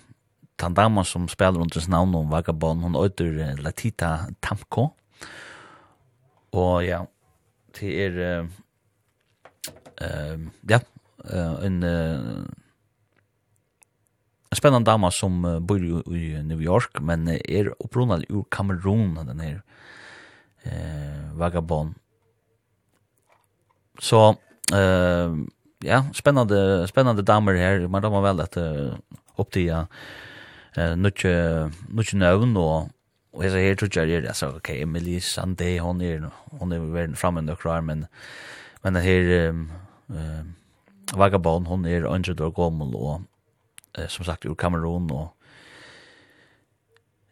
[0.62, 4.88] den dama som spelar under sin navn om Vagabond, hon øyder Latita Tamko.
[6.52, 7.00] Og ja,
[7.78, 8.42] det er,
[10.02, 10.78] uh, ja,
[11.24, 12.44] uh, en, uh,
[14.50, 19.16] en spennende dama som uh, bor i, i New York, men er opprunnelig ur Kamerun,
[19.26, 19.62] den her
[20.66, 21.94] uh, Vagabond.
[24.00, 24.34] Så,
[24.74, 25.38] uh,
[25.84, 27.88] ja, spännande spännande damer här.
[27.88, 28.94] man da må väl att uh,
[29.36, 29.86] opptida, uh,
[30.76, 32.90] eh nutje nutje nøvn og
[33.32, 37.40] og hesa her trúgjar er så okay Emily Sunday hon er hon er vel framme
[37.40, 38.06] under krar men
[38.84, 39.70] men det her um,
[40.08, 40.54] um,
[41.14, 43.22] vagabond hon er under der gamal og
[43.98, 45.28] uh, som sagt ur Kamerun og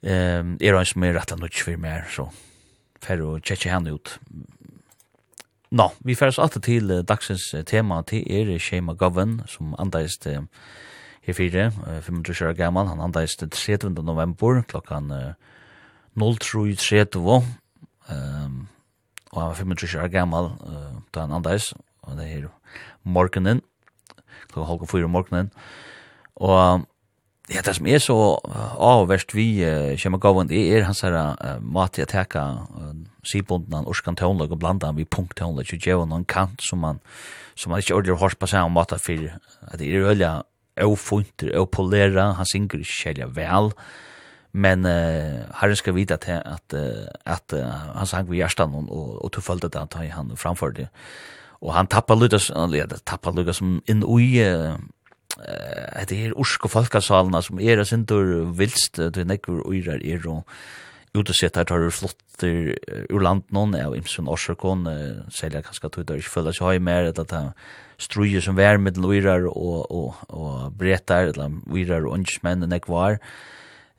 [0.03, 2.31] ehm er han som er rett og slett for mer så
[3.03, 4.19] fer og tjekke han ut
[5.71, 8.01] Nå, no, vi fer oss alltid til dagsens tema.
[8.03, 10.41] Til er Shema Govan som andeist eh,
[11.27, 11.71] her fire,
[12.03, 14.03] 25 år gammal, han andeis til 30.
[14.03, 15.13] november klokkan
[16.17, 17.19] 03.30
[18.11, 18.69] um,
[19.33, 22.49] og han var 25 år gammal uh, da han andeis og det er
[23.05, 23.63] morgenen
[24.51, 25.53] klokkan halv og fyra morgenen
[26.37, 26.87] og
[27.51, 28.17] ja, det som er så
[28.79, 32.45] avverst vi uh, kommer gavan det er hans her uh, mat i ateka
[32.75, 36.63] uh, sibonden han orskan tånlag og blanda han vi punkt tånlag og djevon han kant
[36.63, 37.01] som man
[37.55, 39.37] som man ikke ordentlig hårs på seg om mat fyrir
[39.69, 40.43] at det er øyla
[40.81, 43.73] og funter og polera, han synger ikke kjelja vel,
[44.53, 46.75] men uh, herren skal vite at, at,
[47.27, 47.67] at uh,
[47.97, 50.89] han sang ved hjertan og, og, og tog følte det at han framfor det.
[51.61, 52.41] Og han tappa lyda,
[52.75, 54.75] ja, tappa lyda som inn ui, uh,
[56.09, 60.49] det er ursk og folkasalene som er sindur vilst, det er nekkur uirar er og
[61.15, 65.91] ut sett her tar flott atter ur land noen av Imsen Orsakon, uh, selja kanskje
[65.91, 67.53] at det ikke føles høy mer, eller at han
[68.41, 73.21] som vær med luirar og, og, og bretar, eller luirar og ønsmenn enn jeg var.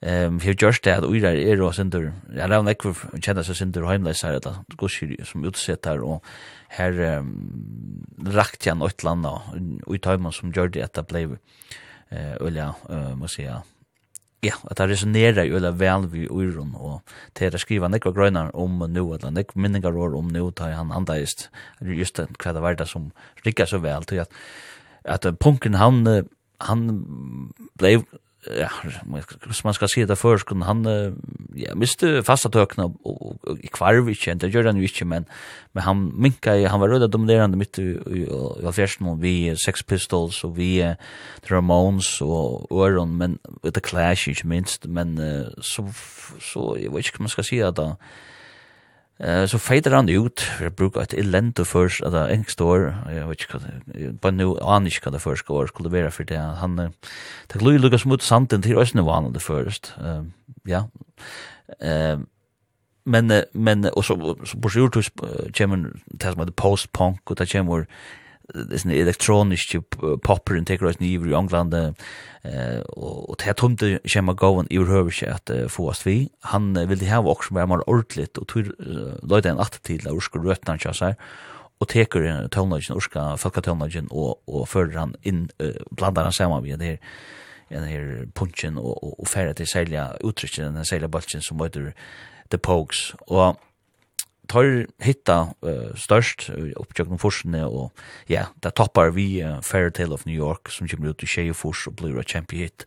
[0.02, 2.12] Ehm um, har just det att Uirar är då sindur.
[2.36, 6.00] Ja, det är nog för känner sig sindur hemlösa eller att gå sig som utsätter
[6.02, 6.26] och
[6.68, 9.42] här um, rakt igen åt landa
[9.86, 11.38] och uttagen som gör det att det blev
[12.10, 13.62] eh eller eh måste jag
[14.42, 18.50] ja, at det resonerer jo eller vel vi uron og til å skrive nekva grønner
[18.58, 22.56] om nu, eller nekva minningar år om nu, da han andeist, eller just det, hva
[22.56, 23.12] det var det som
[23.46, 24.34] rikker så vel, til at,
[25.06, 26.04] at punken han,
[26.66, 26.88] han
[27.78, 28.00] blei
[28.50, 28.70] ja,
[29.46, 30.82] hvis man skal si det før, skulle han
[31.58, 35.28] ja, miste fasta tøkene og, og, i kvarv ikke, det gjør han jo ikke, men,
[35.74, 40.42] men han minka, han var rødda dominerende midt i, i, i alfjersen, vi Sex Pistols
[40.48, 45.18] og vi The Ramones og Øron, men The Clash ikke minst, men
[45.62, 45.86] så,
[46.40, 47.92] så, jeg vet ikke hva man skal si det da,
[49.24, 50.42] Eh så fader han ut.
[50.60, 55.14] Vi brukar ett elände först att en stor jag vet inte på nu anish kan
[55.14, 56.76] det först går skulle vara för det han
[57.48, 59.94] det glue Lucas mot santen till ösnen var han det först.
[60.06, 60.90] Ehm ja.
[61.80, 62.26] Ehm
[63.04, 67.52] men men och så så på sjort kommer kemen tas med post punk och det
[67.52, 67.88] kommer,
[68.54, 69.76] det är elektronisk
[70.24, 75.30] popper and take right i England eh och det tomte schema gåvan i över sig
[75.30, 76.30] att få oss vi.
[76.40, 78.76] Han vill det här också mer mer ordligt och tror
[79.24, 81.16] låta en att till där skulle rötna han så här
[81.78, 82.48] och teker
[83.00, 85.50] ska fucka folkatonlagen och och för han in
[85.92, 87.00] blandar han samman vi det här
[87.88, 91.94] här punchen och och färdigt sälja uttrycken den sälja bulten som heter
[92.50, 93.56] the pokes och
[94.52, 94.68] tar
[95.04, 96.50] hitta uh, størst
[96.80, 97.92] opptjøkken forsene, og
[98.30, 101.54] ja, det toppar vi uh, Fairy Tale of New York, som kommer ut i tjej
[101.54, 102.86] og fors og blir et kjempe hit.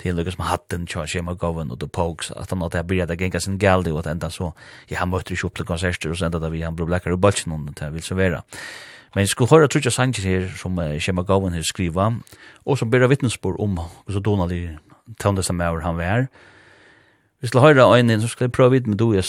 [0.00, 3.18] Til lykkes med hatten, tja, Shema Govan og The Pogues, at han alltid blir det
[3.20, 4.50] genga sin galdi, og at enda så,
[4.90, 7.14] ja, han møtte ikke opp til konserter, og så enda da vi han ble blekkar
[7.14, 8.42] i balsen, og det vil så være.
[9.14, 12.08] Men jeg skulle høre trutja sanger her, som uh, Shema Govan her skriva,
[12.66, 14.64] og som blir vittnesbord om, og så Donald i
[15.20, 16.26] tøndesamaur han var,
[17.40, 19.24] Vi skulle høre øynene, så skulle jeg prøve vidt med du, jeg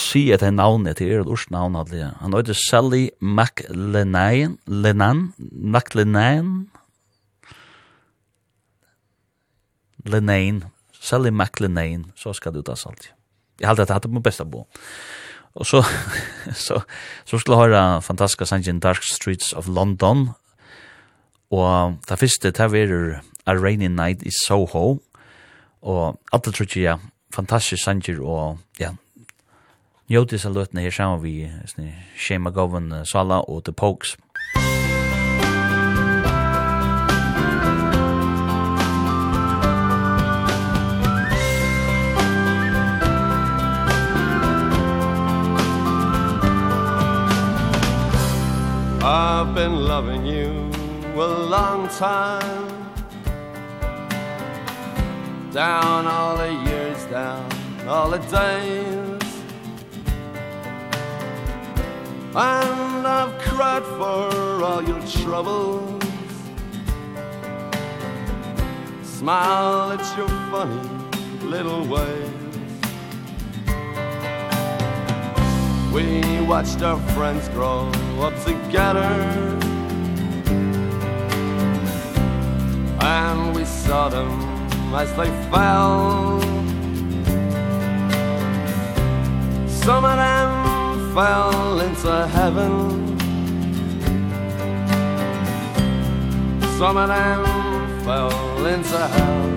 [0.00, 2.12] si at han navnet til er et urs navn alle.
[2.22, 6.68] Han heter Sally McLennan, Lennan, McLennan,
[10.06, 13.10] Lennan, Sally McLennan, så skal det ta salt.
[13.60, 14.66] Jeg halte at det hadde på besta bo.
[15.58, 15.82] Og så,
[16.66, 16.80] så,
[17.24, 20.30] så skulle jeg høre fantastiske sangen Dark Streets of London,
[21.50, 25.00] og det første, det var A Rainy Night i Soho,
[25.82, 26.98] og alt det tror jeg,
[27.34, 28.92] fantastisk sanger, og ja,
[30.08, 31.50] njóti seg løtna her saman vi
[32.16, 34.16] Shane McGowan Sala og The Pokes.
[49.00, 50.70] I've been loving you
[51.16, 52.68] a long time
[55.52, 57.48] Down all the years, down
[57.88, 59.17] all the days
[62.40, 66.02] And I've cried for all your troubles.
[69.02, 70.88] Smile at your funny
[71.44, 72.38] little ways
[75.92, 79.00] We watched our friends grow up together.
[83.00, 84.30] And we saw them
[84.94, 86.40] as they fell.
[89.66, 90.67] Some of them
[91.18, 93.18] fell into heaven.
[96.78, 97.44] Some of them
[98.04, 99.48] fell into hell.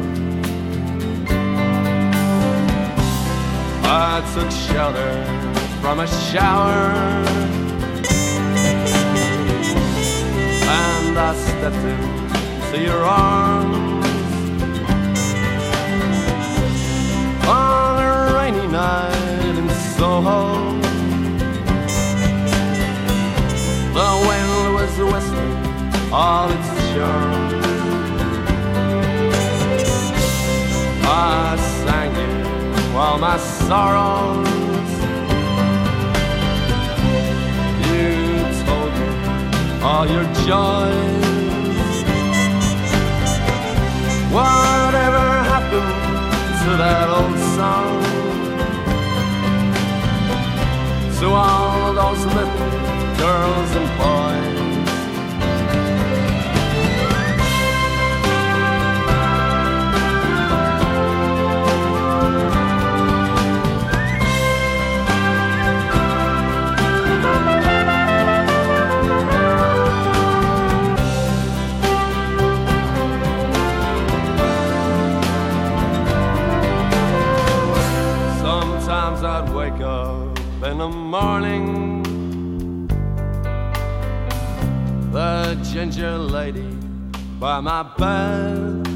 [3.86, 5.14] I took shelter
[5.82, 6.82] from a shower.
[10.80, 14.06] And I stepped into your arms.
[17.48, 20.91] On a rainy night in Soho.
[23.94, 27.62] The wind was whistling all its charm
[31.14, 34.48] I sang it while my sorrows.
[37.86, 38.12] You
[38.64, 39.10] told me
[39.84, 41.96] all your joys.
[44.32, 45.92] Whatever happened
[46.64, 48.21] to that old song?
[51.22, 52.72] So all those little
[53.22, 54.81] girls and boys
[87.62, 88.88] my bed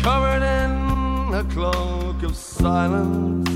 [0.00, 3.48] Covered in a cloak of silence.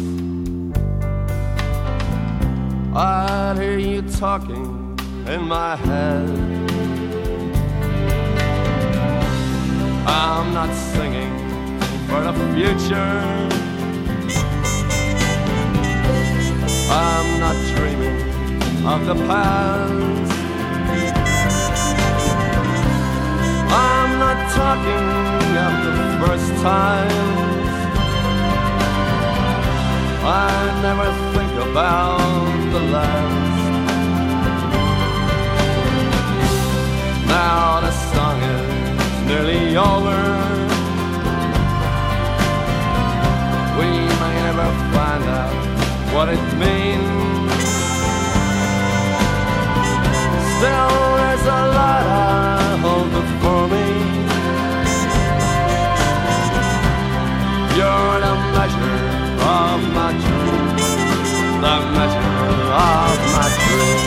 [2.95, 6.29] I'd hear you talking in my head.
[10.07, 11.33] I'm not singing
[12.09, 13.23] for the future.
[16.91, 20.36] I'm not dreaming of the past.
[24.87, 27.11] looking at the first time.
[30.25, 30.51] I
[30.83, 32.19] never think about
[32.73, 33.57] the last.
[37.29, 40.21] Now the song is nearly over.
[43.79, 43.89] We
[44.21, 45.55] may never find out
[46.15, 47.27] what it means.
[50.57, 53.86] Still there's a lot I hold before me.
[57.97, 58.99] measure, the measure
[59.57, 60.81] of my truth,
[61.63, 62.29] the measure
[62.73, 64.06] of my truth.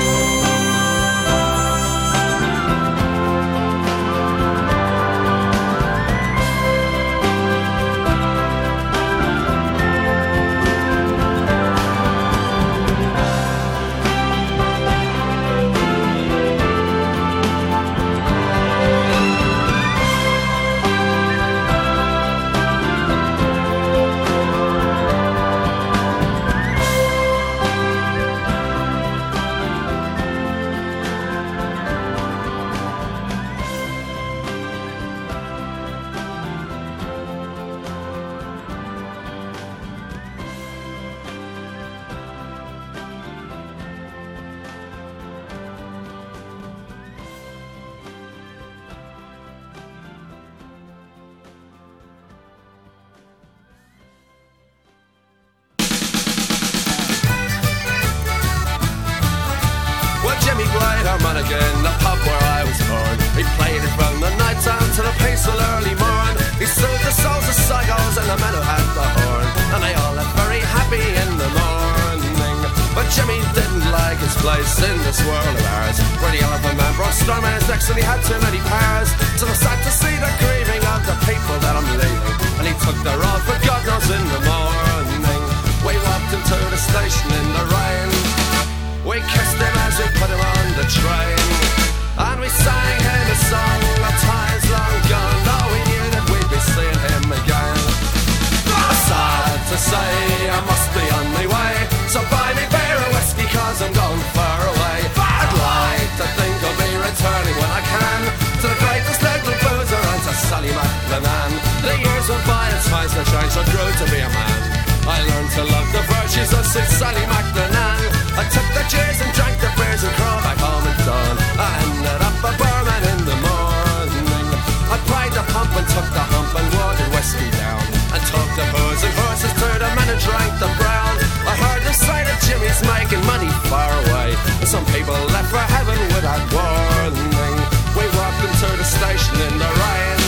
[134.70, 137.58] Some people left for heaven without warning.
[137.98, 140.20] We walked them to the station in the rain.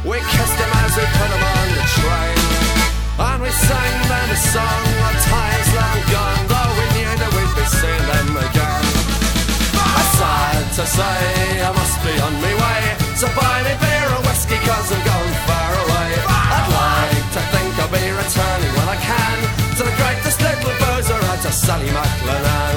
[0.00, 2.40] We kissed them as we put them on the train.
[3.20, 6.40] And we sang them a song of times long gone.
[6.48, 8.84] Though we knew that we'd be seeing them again.
[9.76, 12.80] I sad to say I must be on my way.
[13.20, 16.08] So buy me beer or whiskey cause I'm going far away.
[16.16, 19.36] I'd like to think I'll be returning when I can
[19.76, 22.69] To the greatest little boozer out to Sally McLennan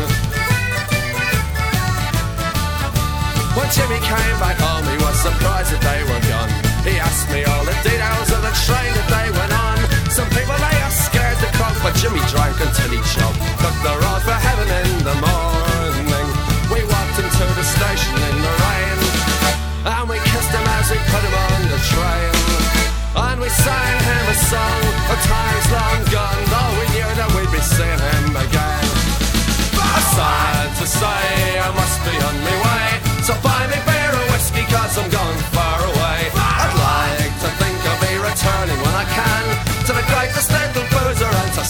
[3.74, 4.86] Jimmy came back home.
[4.86, 6.51] He was surprised that they were gone.
[6.86, 9.82] He asked me all the details of the train that they went on.
[10.13, 13.41] Some people they are scared to cough But Jimmy drank until he choked.
[13.65, 16.30] Took the road for heaven in the morning.
[16.69, 18.97] We walked him to the station in the rain
[19.89, 22.34] And we kissed him as we put him on the train.
[23.26, 27.49] And we sang him a song A time's long gone Though we knew that we'd
[27.49, 28.86] be seeing him again.
[30.13, 33.03] Sad to say I must be on my way.
[33.24, 36.19] So buy me beer and whiskey cause I'm gone far away.
[36.36, 39.43] I'd like to think I'll be returning when I can
[39.88, 41.63] To the greatest little boozer and to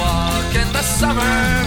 [0.00, 1.57] walk in the summer.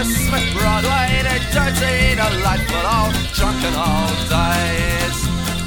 [0.00, 5.18] Christmas Broadway They're dirty, delightful, all drunk and all dies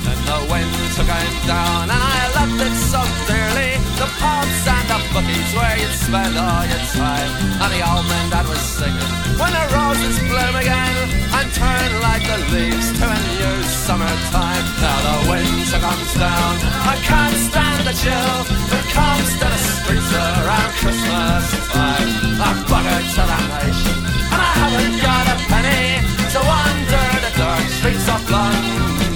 [0.10, 3.78] And the wind took him down And I loved it so dearly.
[4.02, 4.83] The pulse and
[5.14, 7.30] but each where you'd spend all your time
[7.62, 9.12] And the old man that was singing.
[9.38, 10.98] When the roses bloom again
[11.38, 16.54] And turn like the leaves to a new summertime Now the winter comes down.
[16.90, 18.38] I can't stand the chill
[18.74, 22.10] That comes to the streets around Christmas time.
[22.42, 23.98] I'm buggered to the nation
[24.34, 26.02] And I haven't got a penny
[26.34, 29.13] To wander the dark streets of London.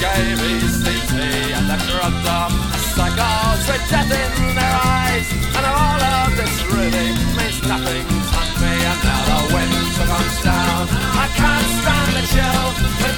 [0.00, 2.54] gave his things me And after a dumb
[2.94, 5.26] Psychos with death in their eyes
[5.56, 10.82] And all of this really means nothing to me And now the wind comes down
[11.24, 13.17] I can't stand the chill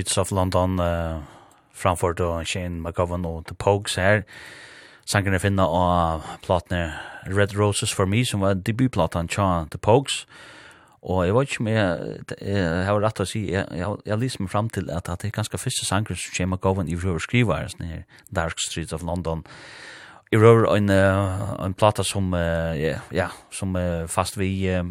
[0.00, 1.20] Streets of London uh,
[1.74, 4.22] framfor då Shane McGowan og The Pogues her.
[5.04, 6.92] Sangerne finna av platene
[7.26, 10.26] Red Roses for Me, som var debutplatan tja The Pogues.
[11.02, 14.50] Og jeg vet ikke om jeg har rett å si, jeg, jeg, jeg lyser meg
[14.52, 17.68] fram til at, at det er ganske første sanger som Shane McGowan i røver skriver,
[17.68, 19.44] sånn her Dark Streets of London.
[20.32, 22.32] I røver en, en plata som,
[23.12, 23.76] ja, som
[24.08, 24.82] fast vi, ja,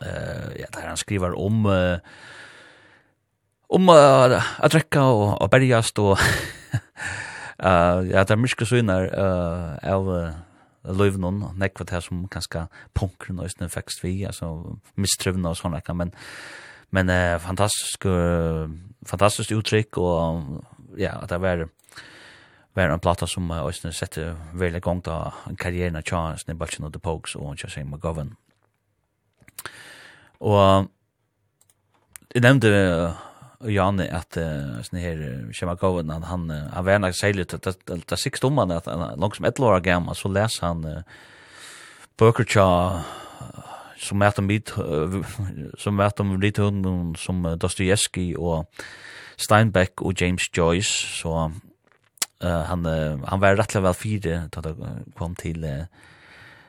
[0.00, 1.98] der han skriver om, uh,
[3.70, 6.16] om uh, å drekke og, og bergast og
[7.66, 10.30] uh, ja, det er mye synar uh, av uh,
[10.84, 15.94] löven och nekva det som ganska punkren och just faktiskt vi, alltså misströvna och sådana
[15.94, 16.12] men
[16.90, 18.68] men uh, fantastisk uh,
[19.06, 20.42] fantastiskt uttryck och
[20.96, 21.68] ja, att det var
[22.72, 26.92] var en platta som uh, Øystein sette veldig gang da karrieren av Tja, Snibbalchen og
[26.92, 28.36] The Pogues og Tja Sein McGovern.
[30.40, 30.86] Og
[32.34, 33.29] jeg nevnte uh,
[33.60, 34.32] och Janne att
[34.82, 38.86] sån här Shemakoven han han han var nog sälligt att det det sex dommarna att
[38.86, 41.02] han långt som ett år gammal så läs han
[42.16, 43.00] Booker Cha
[43.98, 44.72] som mätt om bit
[45.78, 48.70] som mätt om lite hund som Dostojevskij och
[49.40, 51.52] Steinbeck och James Joyce så
[52.44, 54.76] uh, han uh, han var rätt väl fyra då det
[55.18, 55.84] kom till uh,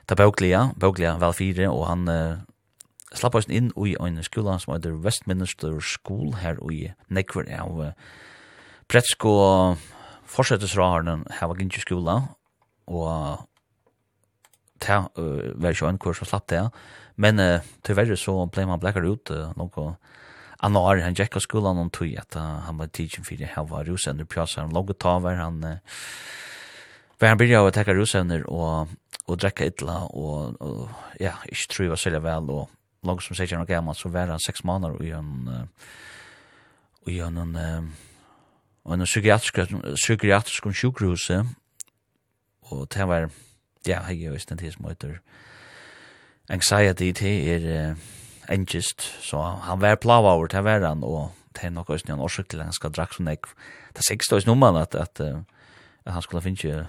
[0.05, 2.37] ta bokliga bokliga väl fyra och han uh,
[3.15, 7.93] slapp oss inn i en skola som heter Westminster School her i Nekver av
[8.91, 9.79] Pretsk og
[10.31, 12.17] forsettesraharen her var ikke skola
[12.91, 13.47] og
[14.81, 16.63] ta uh, var jo en kurs som slapp det
[17.21, 19.95] men uh, tyverre så ble man blekkar ut uh, noe
[20.61, 24.61] Anar han jekka skolan om tog at han var teaching fyrir her var rusender pjasa
[24.61, 25.79] han logget taver han uh,
[27.21, 28.91] han byrja å tekka rusender og,
[29.25, 32.69] og drekka ytla og, og ja, ikke tru var sælja vel og
[33.03, 35.67] långt som säger år gammal så var han sex månader i en
[37.07, 37.91] i en en
[38.85, 39.55] en psykiatrisk
[39.95, 41.31] psykiatrisk sjukhus
[42.61, 43.29] och det var
[43.85, 45.19] ja jag jo isten til som heter
[46.49, 47.95] anxiety det är er
[48.49, 52.19] angst så han var plava över det var han och det är något som han
[52.19, 53.39] orsak till han ska drakk så nek
[53.95, 55.45] det sex då är nummer att at, att
[56.13, 56.87] han skulle finne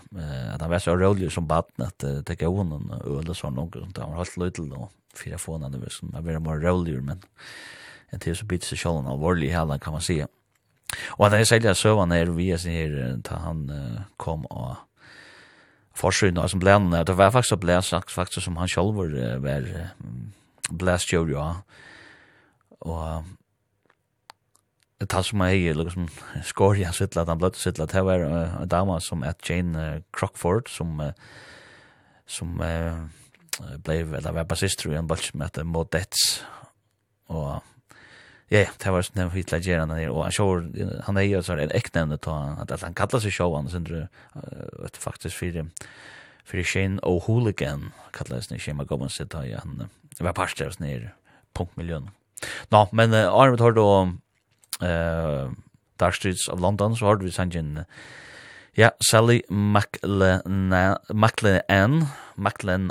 [0.54, 3.74] att han var så rolig som baden at det gav honom og eller sånn og
[3.96, 7.22] han var helt løydel og för att få en annan som är mer roligare men
[8.08, 10.26] en till så bit så själva allvarlig hela kan man se.
[11.06, 13.70] Och att jag säger så var när vi är här ta han
[14.16, 14.76] kom och
[15.94, 19.88] forsyn och som blända det var faktiskt blä sagt faktiskt som han själv var var
[20.70, 21.62] blast jo ja.
[22.78, 23.24] Och
[24.98, 26.08] det tar som jag är liksom
[26.44, 28.18] skår jag sittla att han blöt sittla det var
[28.62, 31.12] en dama som ett Jane Crockford som
[32.26, 32.60] som
[33.76, 36.44] blev eller var bassist tror jag en bulch med det Modets
[37.26, 37.62] och
[38.48, 41.70] ja det var sån hit lägger han och han kör han är ju så en
[41.70, 44.08] äkta ta att han kallar sig showan sen tror
[44.86, 45.66] att faktiskt för
[46.44, 49.88] för Shane och Hooligan kallas ni schema går man sitta i han
[50.18, 51.14] var pastors ner
[51.52, 52.10] punktmiljön.
[52.68, 54.12] Nå, men Arvid har då
[54.86, 55.50] eh
[55.96, 57.84] Dark Streets of London så har vi sanjen
[58.76, 62.06] Ja, Sally McLennan, McLennan,
[62.36, 62.90] McLennan,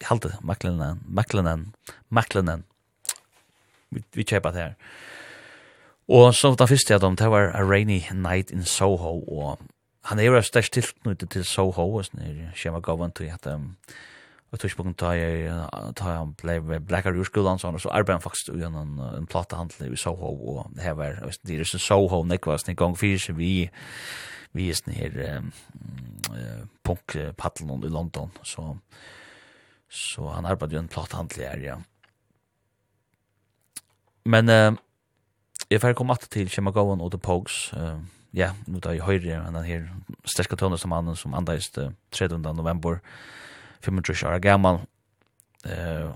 [0.00, 1.74] jeg halte McLennan, McLennan,
[2.08, 2.64] McLennan.
[3.90, 4.72] Vi, vi kjøper det her.
[6.08, 9.58] Og så da første jeg dem, det var A Rainy Night in Soho, og
[10.08, 13.74] han er jo størst tilknyttet til Soho, og sånn er skjema gavan til at um,
[14.50, 15.52] Og tidspunktet ta jeg,
[15.94, 19.92] da jeg ble blekkere i skolen, så, så arbeidet han faktisk i en, en platehandel
[19.92, 23.68] i Soho, og det her var, det er så Soho, nekvast, en gang fyrir vi
[24.52, 28.76] vi er sån her eh punk paddeln i London så
[29.90, 31.76] så han arbeidde jo en platthandel her, ja.
[34.24, 34.72] Men eh
[35.70, 37.98] jeg får komma til till Chemagowan och The Pogues, eh
[38.32, 39.88] ja, nu då i höjre han her
[40.24, 43.00] sterske tonen som mannen som andades 3 november
[43.82, 44.80] 25 år gammal.
[45.66, 46.12] Uh,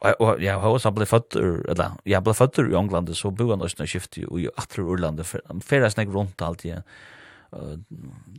[0.00, 3.60] og ja, hva han ble født, eller ja, ble født i England, så bo han
[3.60, 6.80] også når skiftet i Atre Urlandet, for han ferdes nek rundt alltid,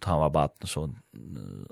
[0.01, 0.87] ta var baten så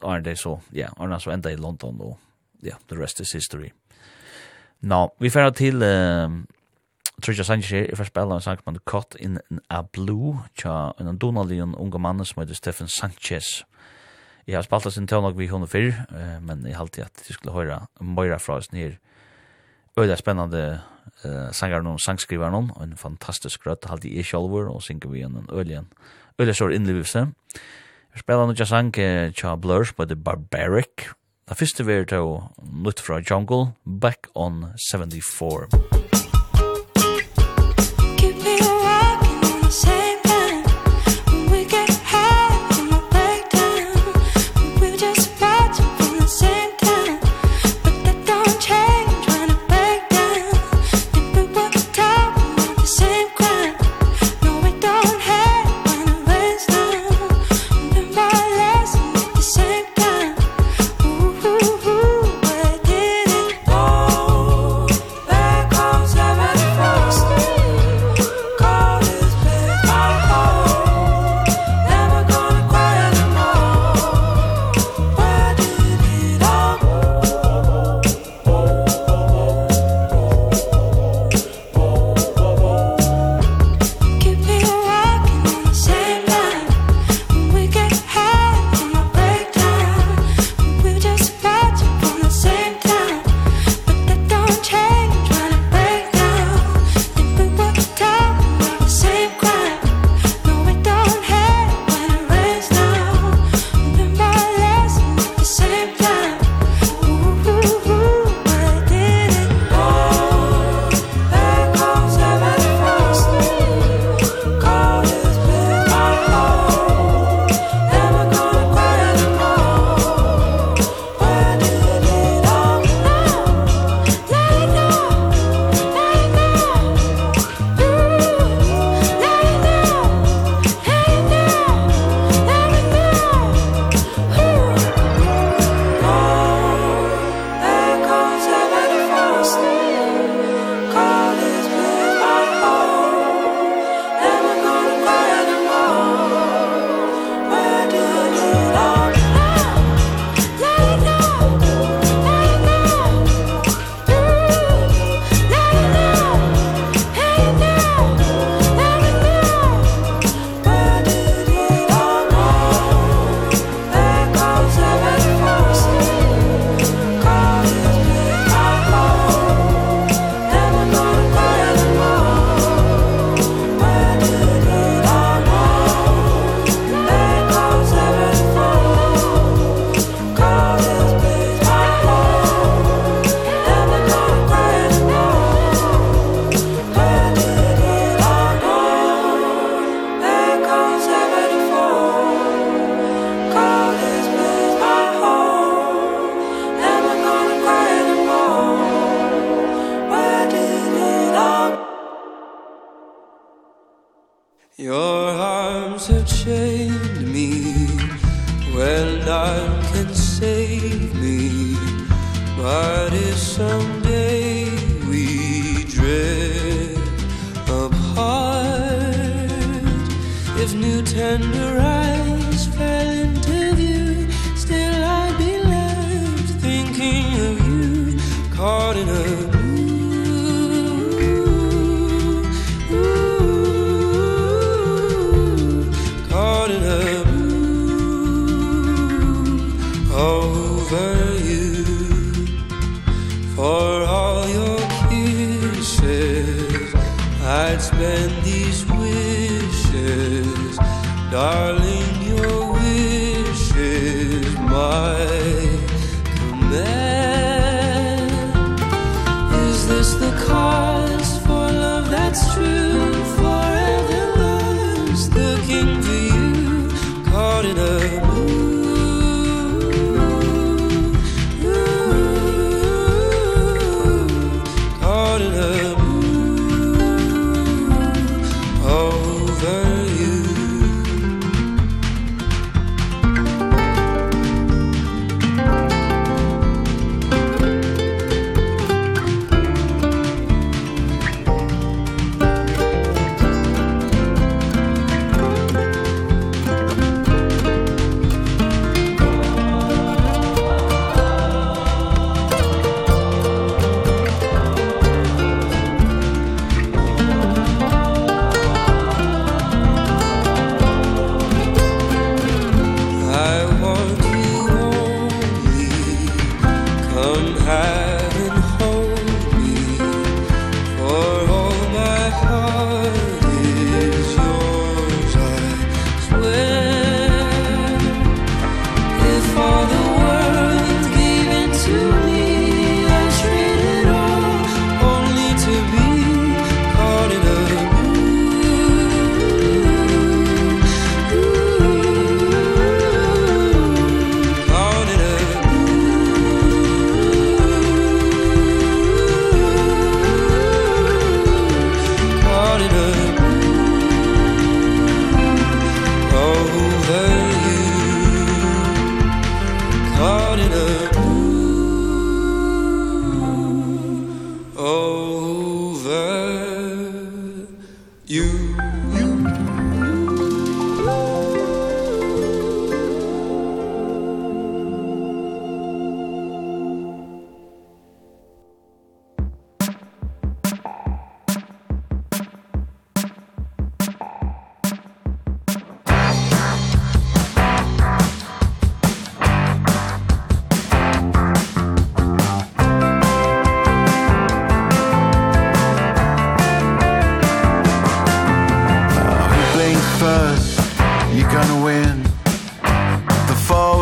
[0.04, 2.18] Arne det så ja Arne så ända i London då
[2.62, 3.72] ja the rest is history.
[4.82, 6.32] Nå, vi fer til uh,
[7.22, 11.76] Trisha Sanchez i første spillet en sang man Caught in a Blue tja en donalion
[11.76, 13.64] unge mann som heter Stefan Sanchez.
[14.48, 15.92] Jeg har spalt sin tøvnok vi henne før,
[16.42, 18.98] men jeg halte at jeg skulle høre Moira fra oss nere
[20.00, 20.82] øyla spennende
[21.26, 25.50] uh, sangeren og sangskriveren og en fantastisk rødt halte jeg selv og synger vi en
[25.52, 25.84] øyla
[26.40, 27.28] Ulla sår innlivelse.
[28.20, 31.12] spela nu just anke tja Blurs på The Barbaric.
[31.50, 35.99] Det første vi er til nytt fra Jungle, Back on 74.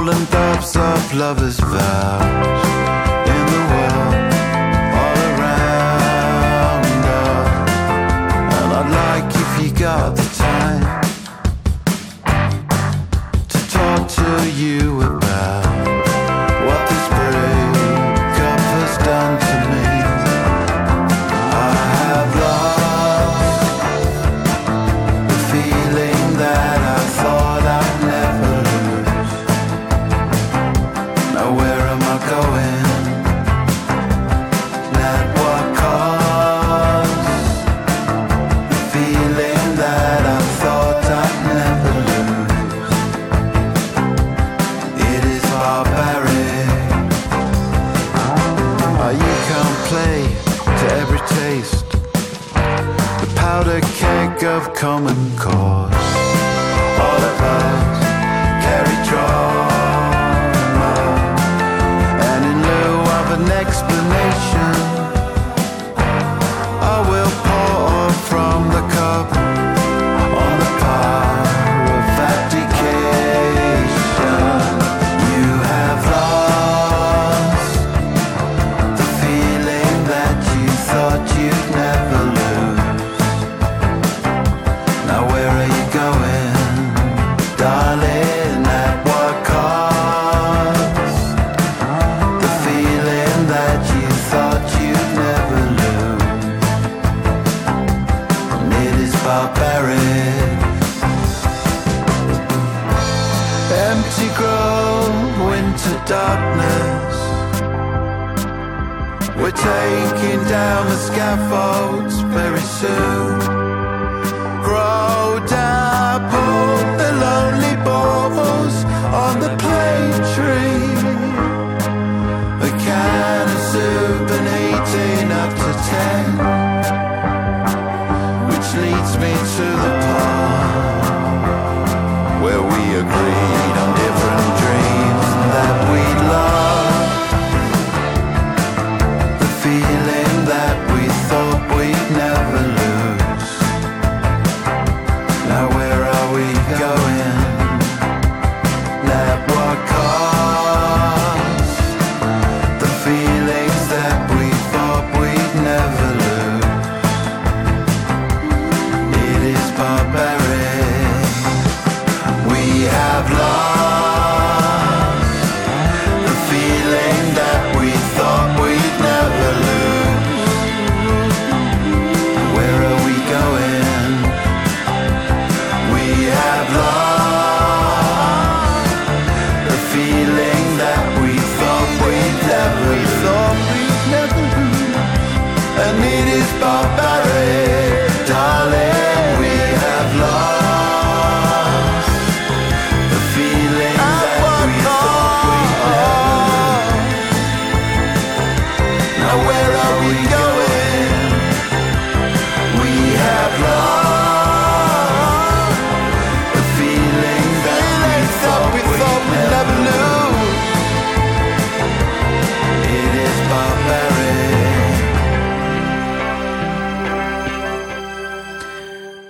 [0.08, 2.66] rolling thoughts of lovers vows
[3.28, 4.14] in the world
[5.00, 7.72] all around us.
[8.78, 10.84] I'd like if you got the time
[13.50, 14.97] to talk to you.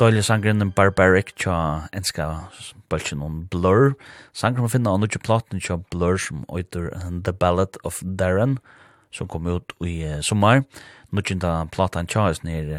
[0.08, 1.54] døylig sangren Barbaric tja
[1.92, 2.48] enska
[2.88, 3.98] bølgen om Blur.
[4.32, 6.94] Sangren man finna anutje platen tja Blur som oitur
[7.26, 8.56] The Ballad of Darren
[9.12, 10.64] som kom ut i uh, sommar.
[11.12, 12.72] Nutjenta platan tja is nir,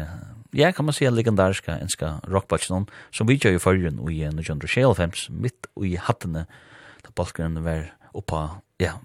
[0.57, 4.65] ja kan man säga legendariska enska rockbølsen som vi tja i fyrjun i uh, nutjenta
[4.65, 6.47] sjelfems mitt i hattene
[7.05, 8.97] da balkeren var oppa, ja,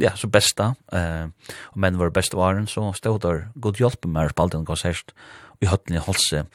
[0.00, 1.28] ja, så besta, eh,
[1.72, 4.64] og menn var best varen, så stod der god hjelp med meg på alt den
[4.68, 5.12] konsert,
[5.52, 6.46] og i høtten i halse,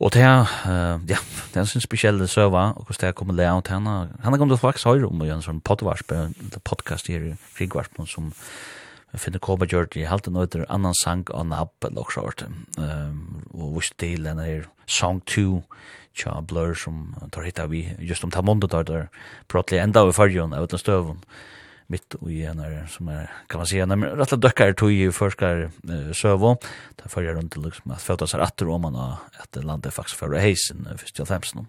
[0.00, 0.48] Og det er,
[1.10, 3.96] ja, det er en sånn spesiell søva, og hvordan det er kommet lea ut henne.
[4.24, 7.34] Henne kom til faktisk høyre om å gjøre en sånn podvarsp, en podcast her i
[7.58, 8.30] Krigvarspen som
[9.18, 12.46] finner kåpa gjørt i halte noe etter annan sang av Nab, eller også hørt.
[12.78, 15.60] Um, og vist til henne her Song 2,
[16.16, 19.08] tja Blur, som tar hitta vi, just om Tamondo tar der,
[19.50, 21.20] pratelig enda av fargen, av utan støvun
[21.90, 26.12] mitt i henne som er, kan man säga, när rätta döckar tog ju forskar uh,
[26.12, 26.56] sövo,
[26.96, 30.18] där följer runt till liksom att fötas sig attor om man har att landet faktiskt
[30.18, 31.66] för heisen först till femsen.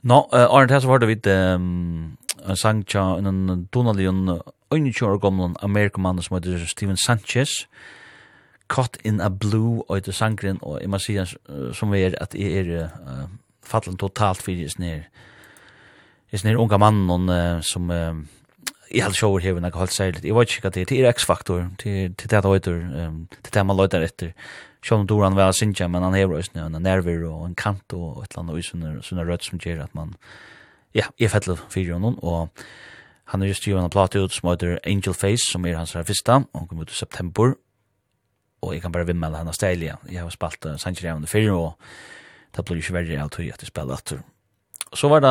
[0.00, 4.40] Nå, no, uh, Arne, her så var det vidt um, en sang tja en Donalion
[4.70, 7.66] 21 gamle amerikamann som heter Steven Sanchez.
[8.68, 11.18] Caught in a Blue og etter sangren, og jeg må si
[11.74, 13.24] som er at jeg er uh,
[13.62, 15.02] fattelen totalt fyrir i snir.
[16.32, 17.90] I snir unga mannen uh, som...
[17.90, 18.39] Uh,
[18.90, 20.28] i all show her när jag hållt sig lite.
[20.28, 23.64] Jag vet inte vad det är till X-faktor till till det åter ehm till det
[23.64, 24.34] man letar efter.
[24.84, 28.24] Sean Duran var synja men han har just nu en nerver och en kant och
[28.24, 30.14] ett land och såna såna rött som gör att man
[30.92, 32.48] ja, jag fäller för honom och
[33.24, 36.44] han har just gjort en platta ut som heter Angel Face som är hans första
[36.52, 37.54] och kommer ut i september.
[38.60, 39.98] Och jag kan bara vimma han har ställa.
[40.08, 41.78] Jag har spalt Sanchez under fyra och
[42.50, 44.22] det blir ikke verre värre allt at jeg spiller etter.
[44.92, 45.30] Så var det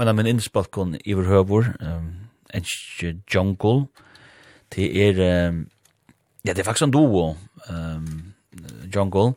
[0.00, 2.10] en av min innspalkon i vår høver, um,
[2.54, 2.68] en
[3.32, 3.86] jungle,
[4.74, 5.64] det er, um,
[6.44, 7.36] ja, det er faktisk en duo,
[7.68, 8.34] um,
[8.94, 9.32] jungle,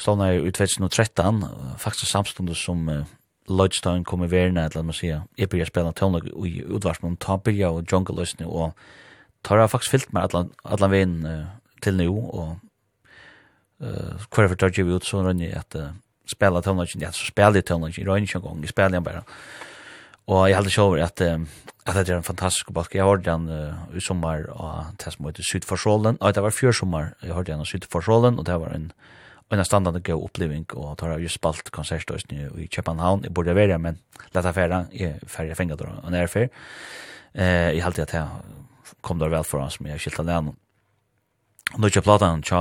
[0.00, 1.44] stavna er i 2013,
[1.78, 3.04] faktisk samstundet som uh,
[3.50, 7.72] Lloydstein kom i verna, eller man sier, jeg byrja spela tøvnlag i utvarsmån, ta byrja
[7.74, 8.76] og jungle løsning, og
[9.46, 11.48] tar jeg faktisk fyllt med allan, allan veien uh,
[11.82, 12.58] til nu, og
[13.80, 15.90] uh, hver for tar vi ut, så rønner jeg at uh,
[16.28, 19.06] spela tøvnlag, ja, så spela jeg tøvnlag, jeg rønner ikke en gang, jeg spela jeg
[19.08, 19.24] bare,
[20.30, 22.94] Og jeg heldig sjåver at, at det er en fantastisk balk.
[22.94, 26.20] Jeg hørte den uh, i sommer og det som heter Sydforsålen.
[26.20, 28.92] Og det var fjør sommer jeg hørte den i Sydforsålen, og det var en
[29.50, 33.24] en standard god oppleving og tar jeg just spalt konsertøysene i København.
[33.24, 33.98] Jeg burde være, men
[34.34, 36.48] lett affæra, jeg færre fengat og nærfær.
[37.34, 38.28] Eh, jeg halte at jeg
[39.02, 40.52] kom der vel foran som jeg skilt ned.
[41.74, 42.60] Og nå kjøp platan tja,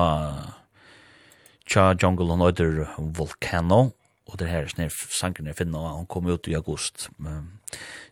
[1.69, 3.91] tja Jungle og Nøyder Volcano,
[4.25, 7.09] og det her snir sangen jeg finner, han kom ut i august.
[7.17, 7.58] Men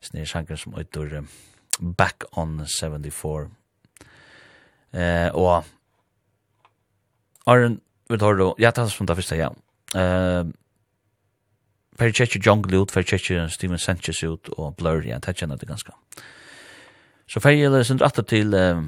[0.02, 1.24] Sen er sjanger som utor
[1.80, 3.50] Back on 74.
[4.94, 5.66] Eh, og
[7.48, 9.50] Arjen, vi tar då, ja, tas som det første, ja.
[9.96, 10.44] Eh,
[11.98, 15.68] Per tjekkje Jungle ut, per tjekkje Steven Sanchez ut, og Blur, ja, det kjenner det
[15.68, 15.92] ganske.
[17.28, 18.84] Så fer jeg leser atter til eh,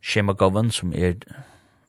[0.00, 1.16] Shemagoven, som er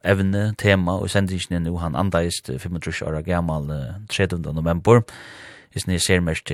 [0.04, 3.70] evne, tema, og sendingen er nå, han andeist 25 år gammal
[4.10, 4.42] 30.
[4.54, 5.04] november.
[5.06, 6.52] Eh, hvis ni ser mest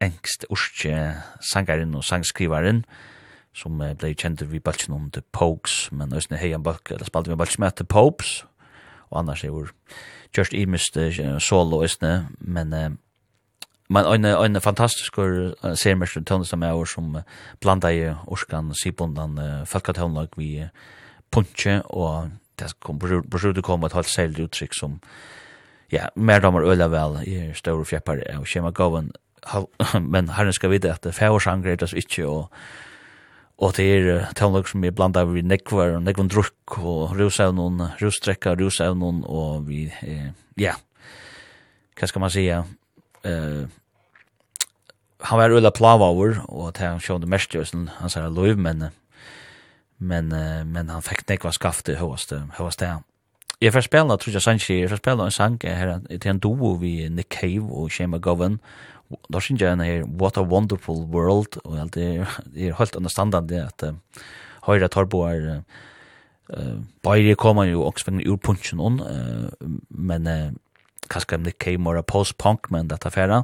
[0.00, 1.14] engst urske
[1.52, 2.84] sangaren og sangskrivaren,
[3.54, 7.30] som ble kjent vi balsen om The Pogues, men også hei en balk, eller spalte
[7.30, 8.44] vi en med The Popes,
[9.10, 9.66] og annars er jo
[10.36, 12.98] Just Imist mist solo også, men
[13.88, 15.16] men en en fantastisk
[15.74, 17.16] sermester tonus som er som
[17.60, 20.68] blanda i orskan sibundan folkatonlag vi
[21.30, 23.06] punche og det kom på
[23.52, 25.00] det kom at halt selv uttrykk som
[25.94, 29.12] ja, mer damer øyla vel, i store fjeppar og kjema Govan,
[30.14, 32.50] men herren skal vite at det fævarsanger er det ikke, og
[33.62, 38.56] og det er tonlag som er blanda vi nekvar, og nekvar drukk, og rusevnun, russtrekka,
[38.58, 40.74] rusevnun, og vi, eh, ja,
[41.94, 42.64] hva skal man sija,
[43.22, 43.62] eh,
[45.24, 48.90] han var ulla plava over, og det han sjående mest i han hans hans men
[49.98, 50.28] men
[50.72, 52.98] men han fekk nekva skafte i høyast, høyast det.
[53.64, 56.74] Jeg får spela, tror jeg Sanchi, jeg får spela en sang her til en duo
[56.82, 58.58] vi Nick Cave og Shema Govan.
[59.32, 63.62] Da synes jeg her What a Wonderful World, og alt det er helt understandard det
[63.64, 63.84] at
[64.66, 65.62] høyre Torbo er
[67.02, 69.00] bare kommer jo også fengende ur punchen on,
[69.88, 70.28] men
[71.08, 73.42] kanskje Nick Cave more post-punk, men dette færa.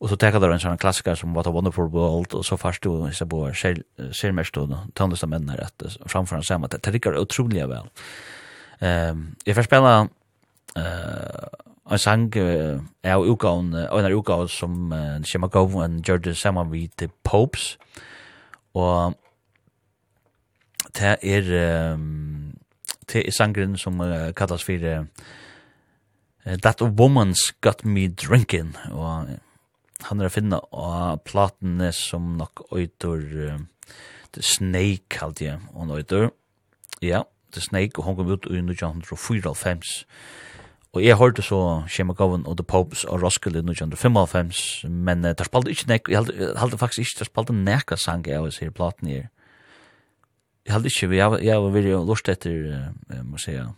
[0.00, 2.82] Og så tekker det en sånn klassiker som What a Wonderful World, og så først
[2.82, 6.70] du, hvis jeg bor, ser mest og tøndeste menn her, at framfor han sammen.
[6.70, 7.86] Det rikker utrolig vel.
[8.84, 10.08] Ehm jag får spela
[10.76, 11.48] eh
[11.90, 12.32] en sang
[13.04, 14.92] av utgåvan av en utgåva som
[15.24, 17.78] Shema Govan George samman vid The Popes.
[18.74, 19.14] Og
[20.94, 21.42] det er
[23.12, 24.00] det er sangren som
[24.36, 25.06] kallas for
[26.62, 28.76] That Woman's Got Me Drinking.
[28.90, 29.28] Og
[30.02, 33.58] han er å finne av platene som nok øyder
[34.40, 36.30] Snake, halte jeg, og han øyder.
[37.02, 37.22] Ja,
[37.60, 40.04] Snake, og hun kom ut i 1994.
[40.94, 45.32] Og jeg hørte så Shema Govan og The Popes og Roskilde i 1995, men uh,
[45.34, 46.24] der spalte ikke nek, jeg
[46.56, 49.26] halte faktisk ikke, der spalte neka sang jeg hos her platen her.
[50.66, 52.50] Jeg halte ikke, jeg, jeg var veldig lust etter,
[53.10, 53.74] jeg må si, uh,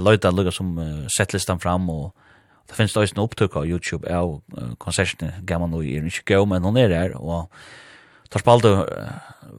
[0.00, 2.14] løyta lukka som uh, settlistan fram, og
[2.68, 6.46] det finnes også en opptøk av YouTube av uh, konsertene, gammal og er ikke gøy,
[6.48, 7.52] men hun er der, og
[8.32, 9.08] der spalte uh,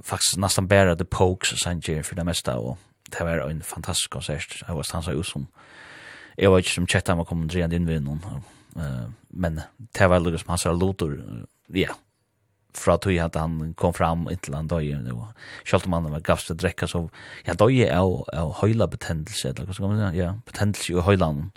[0.02, 2.78] faktisk nesten bare The Pokes sanger for det meste, og
[3.12, 4.62] det var en fantastisk konsert.
[4.64, 5.48] Jeg var stansa ut som,
[6.38, 8.42] jeg var ikke som kjettet med å komme drejende inn ved noen,
[8.76, 9.60] Uh, men
[9.98, 11.18] det var lukket som hans var lotor,
[11.76, 11.92] ja,
[12.78, 14.94] fra tog at han kom fram inntil han døg,
[15.68, 17.02] selv om han var gavst til å drekke, så
[17.48, 18.24] ja, døg er jo
[18.62, 21.52] høyla betendelse, eller hva skal man si, ja, betendelse i høylanen,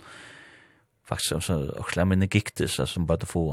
[1.07, 3.47] faktisk, så, og slem inn i giktis, som bare til få,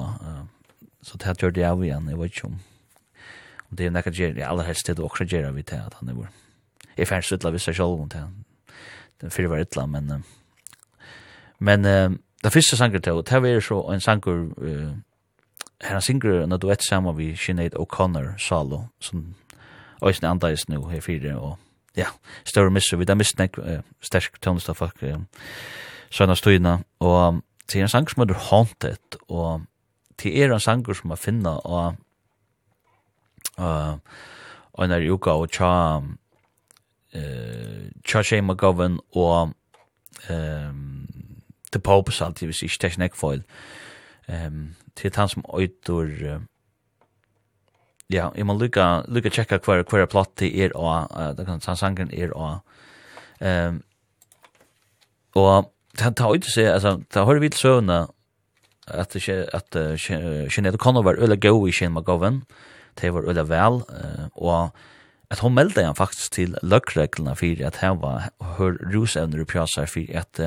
[1.07, 2.61] så det her gjør det av igjen, jeg vet ikke om,
[3.69, 5.79] om det er nekka gjer, ja, aller helst det du også gjer av i det,
[5.79, 6.35] at han er vore
[6.97, 8.23] jeg fanns utla vissa jeg selv om det,
[9.21, 10.25] den fyrir var utla, men,
[11.59, 12.11] men uh,
[12.45, 14.93] det første sanger til, det var så en sanger, uh,
[15.83, 19.35] her han synger en duett sammen vi Sinead O'Connor, solo som
[20.05, 21.59] Øysen andais nu her fyrir, og
[21.97, 22.07] ja,
[22.45, 23.05] større misser, vi.
[23.05, 23.59] Da misser nek,
[24.03, 24.99] stersk tøvnestafak,
[26.11, 29.63] Sønna Støyna, og det er en sanger som heter Haunted, og
[30.23, 31.95] det er en sanger som man finner, og
[34.73, 36.01] og en er uka og tja
[37.13, 39.53] eh Chache McGovern og
[40.31, 41.07] ehm
[41.73, 43.43] The Pope salt det er ikke foil.
[44.29, 46.09] Ehm til han som øytur
[48.11, 51.77] ja, jeg må lukka lukka checka hver, hver plott til er og det kan han
[51.77, 52.59] sangen er og
[53.41, 53.83] ehm
[55.35, 58.07] og han tar ut seg altså ta har vi såna
[58.89, 60.01] at det at
[60.51, 62.43] Sinead Connor var øla go i Shane McGovern.
[63.01, 64.71] Det var øla vel uh, og
[65.33, 69.89] at hon meldde han faktisk til løkreglene for at han var hør rusevner og pjasar
[69.89, 70.43] for at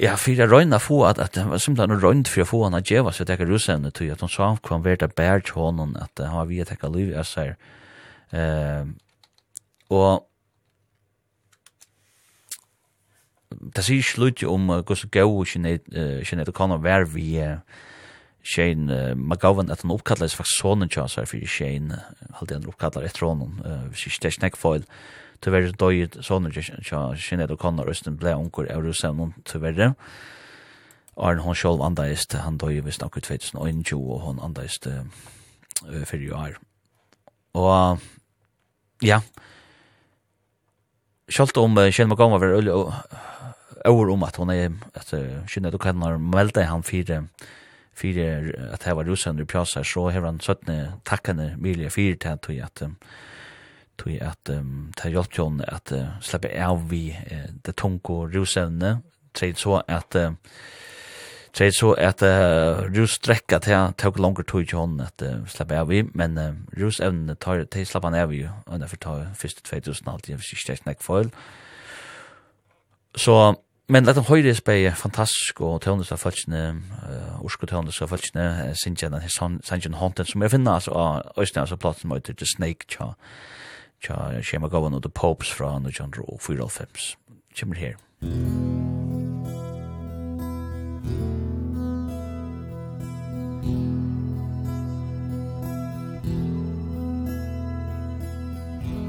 [0.00, 2.78] ja, for jeg røyna få at, at det var simpelthen røynt for å få han
[2.78, 5.94] at djeva seg tekka rusevne til at hon sa hva han vært bær til honom
[6.00, 7.56] at han var via tekka liv jeg sier
[8.32, 8.88] eh,
[9.92, 10.24] og
[13.52, 17.60] det sier slutt om hvordan gau det kan være vi eh,
[18.42, 22.00] Shane McGowan at han oppkallar seg faktisk sonen tjans her Shane
[22.40, 23.60] halde han oppkallar etter honom
[23.92, 24.86] hvis ikke det er snackfoil
[25.42, 29.92] tyverre døy sonen tjans Shane Ed O'Connor Østen ble onkur av Rusevnon tyverre.
[31.16, 34.88] Arne hon sjolv andaist han døy vi snakk 2021 og hon andaist
[36.08, 36.42] fyrir jo
[37.52, 37.98] og
[39.02, 39.20] ja.
[41.28, 42.74] Sjolv om Shane McGowan var veldig
[43.86, 45.14] over om at hon er at
[45.46, 47.28] Shane Ed O'Connor meldte han fyrir
[47.94, 52.82] fyrir at hava rusander pjasa så har han søttne takkane milja fyrir til at at
[52.82, 57.16] att at att ta hjelpt jon at släppa sleppa av vi
[57.66, 59.02] det tonko rusevne
[59.34, 60.16] trade så at
[61.54, 65.90] Så så at uh, rus strekka til tok longer tui jon at uh, sleppa av
[65.90, 70.28] vi men uh, rusevne tar til sleppa av vi og derfor tar fyrst 2000 alt
[70.28, 71.28] jeg visst ikke nek foil.
[73.16, 73.54] Så
[73.88, 76.62] men at høyre spei fantastisk og tøvnes av falskene,
[77.02, 79.26] uh, ursko tøvnes av falskene, Sinjan og
[79.66, 83.12] Sinjan Haunted, som jeg finner altså og Øystein, altså platen som heter The Snake, tja,
[84.04, 87.16] tja, Shema Govan og The Popes fra 1904,
[87.58, 87.94] kommer her.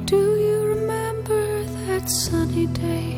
[0.06, 3.13] Do you remember that sunny day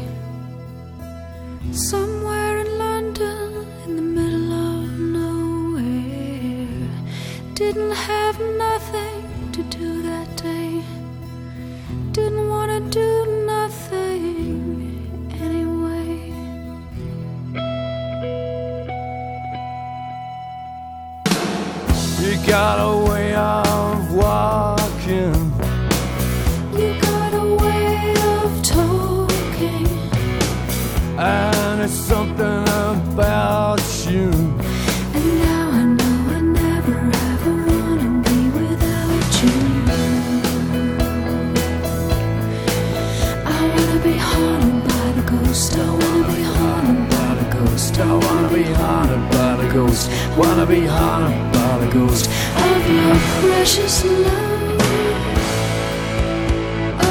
[1.75, 6.89] Somewhere in London in the middle of nowhere.
[7.53, 10.81] Didn't have nothing to do that day.
[12.13, 16.31] Didn't want to do nothing anyway.
[22.21, 23.64] You got away on
[49.75, 52.25] ghost Wanna be haunted by the ghost
[52.69, 53.95] Of your precious
[54.25, 54.79] love.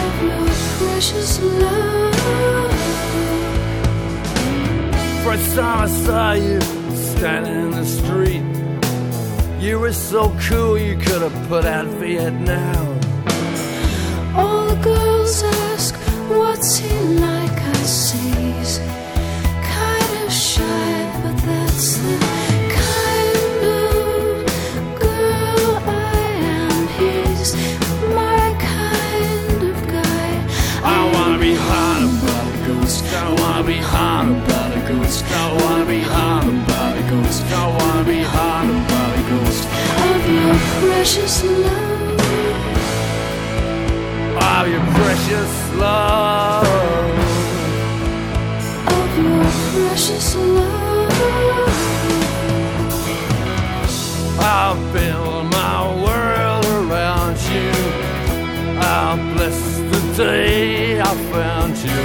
[0.00, 0.46] Of your
[0.78, 1.30] precious
[1.62, 2.74] love
[5.24, 6.60] First time I saw you
[7.14, 8.44] Standing in the street.
[9.64, 12.86] You were so cool you could have put out Vietnam.
[14.36, 15.94] All the girls ask
[16.28, 17.58] what's he like?
[17.76, 18.43] I say
[45.24, 46.66] precious love.
[48.86, 51.10] Of your precious love
[54.38, 57.72] I'll build my world around you.
[58.80, 62.02] I'll bless the day I found you.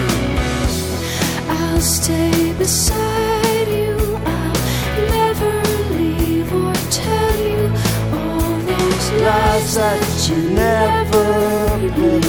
[1.50, 3.98] I'll stay beside you.
[4.26, 4.62] I'll
[5.18, 5.54] never
[5.98, 7.62] leave or tell you
[8.14, 11.60] All those lies that you never
[11.96, 12.29] believed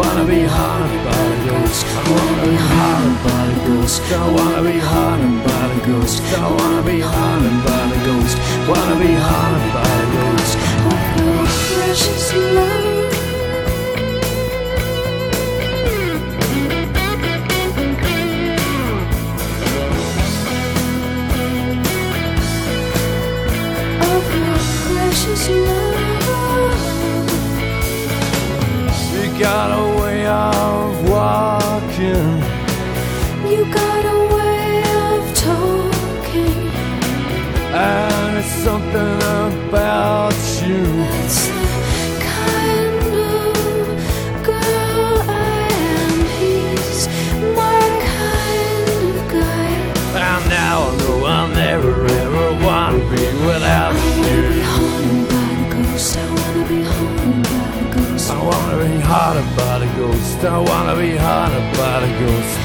[0.00, 1.84] wanna be haunted by the ghost.
[1.84, 4.00] I wanna be haunted by the ghost.
[4.12, 6.16] I wanna be haunted by the ghost.
[6.44, 8.36] I wanna be haunted by the ghost.
[8.70, 10.52] Wanna be haunted by the ghost.
[10.88, 10.98] Oh,
[11.74, 12.90] precious love
[25.10, 25.79] precious love.
[38.64, 39.16] something
[39.68, 40.84] about you.
[41.24, 43.00] It's the kind
[43.32, 47.08] of girl I am He's
[47.56, 47.82] my
[48.12, 49.68] kind of guy.
[50.28, 55.08] And now I know I'll never ever want to be without I you I wanna
[55.08, 59.00] be haunted by the ghost I wanna be haunted by the ghost I wanna be
[59.00, 62.59] haunted by the ghost I wanna be haunted by the ghost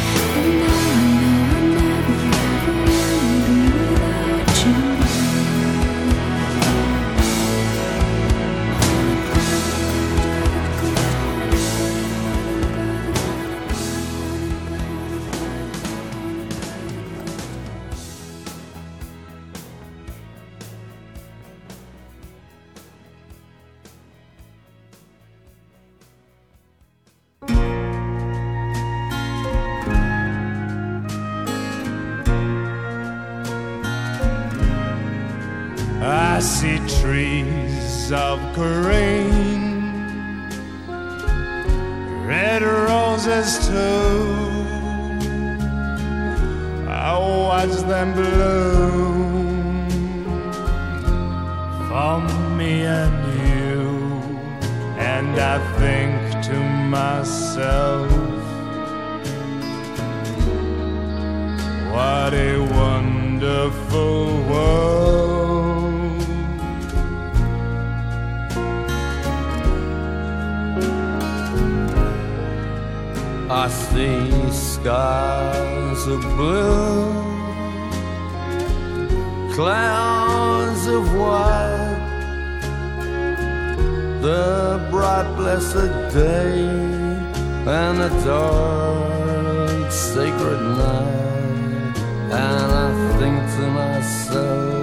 [90.66, 91.98] night
[92.32, 94.75] And I think to myself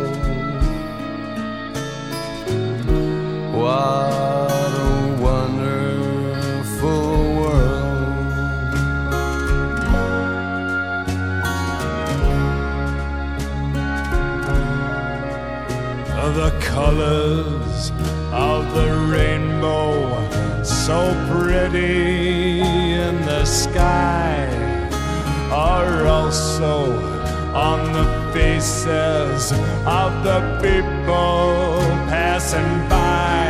[30.32, 33.40] the people passing by.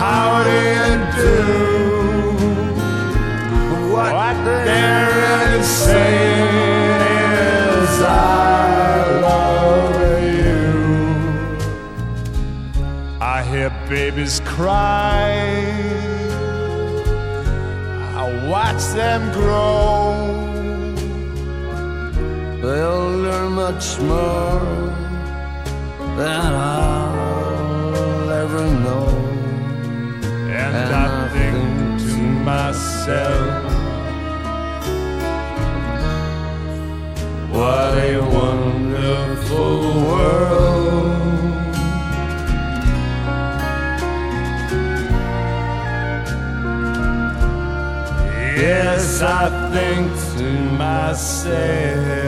[0.00, 1.42] How do you do?
[3.94, 7.00] What they're saying
[7.80, 8.10] is I
[9.26, 9.98] love
[10.40, 10.62] you.
[13.20, 16.13] I hear babies crying
[18.74, 20.14] watch them grow.
[22.60, 24.60] They'll learn much more
[26.16, 29.08] Than I'll ever know.
[30.22, 33.43] And, and I, I think, think to myself.
[49.22, 52.23] I think to myself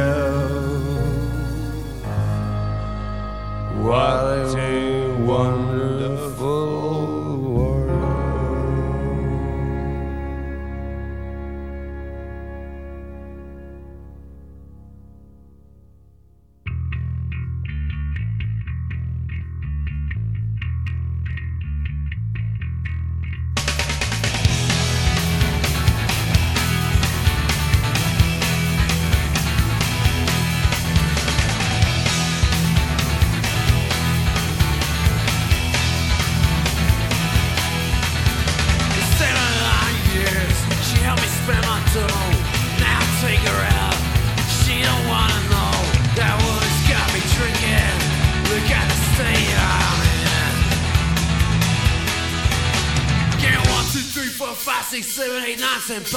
[55.98, 56.12] n'est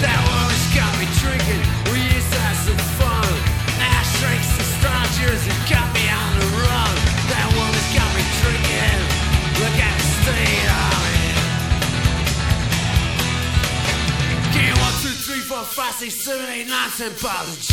[0.00, 1.62] That always got me drinking
[1.92, 3.28] We used to have some fun
[3.84, 6.94] Ash drinks and strangers It got me on the run
[7.28, 9.00] That woman's got me drinking
[9.60, 11.36] Look at the state I'm in
[14.48, 17.71] Okay, one, two, three, four, five, six, seven, eight, nine, ten bottles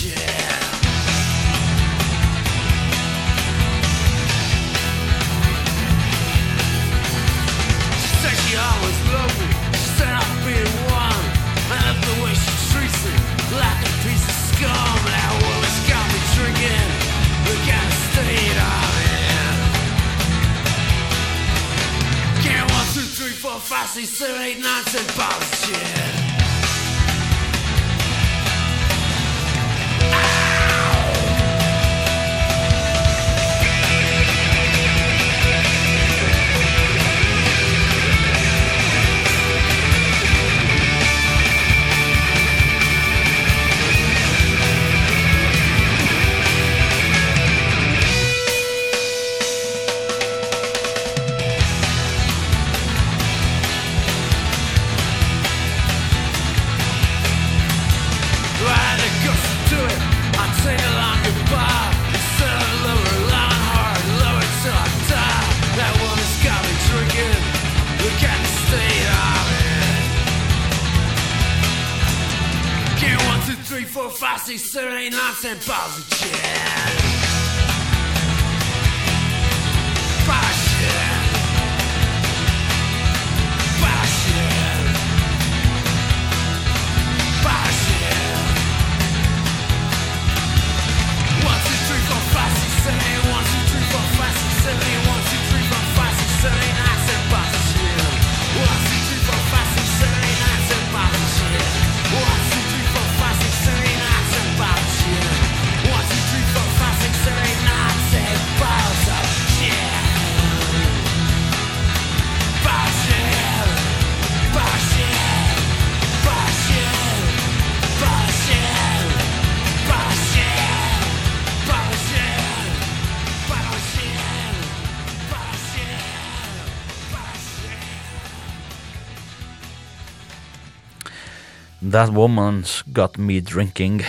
[132.00, 134.06] That Woman's Got Me Drinking,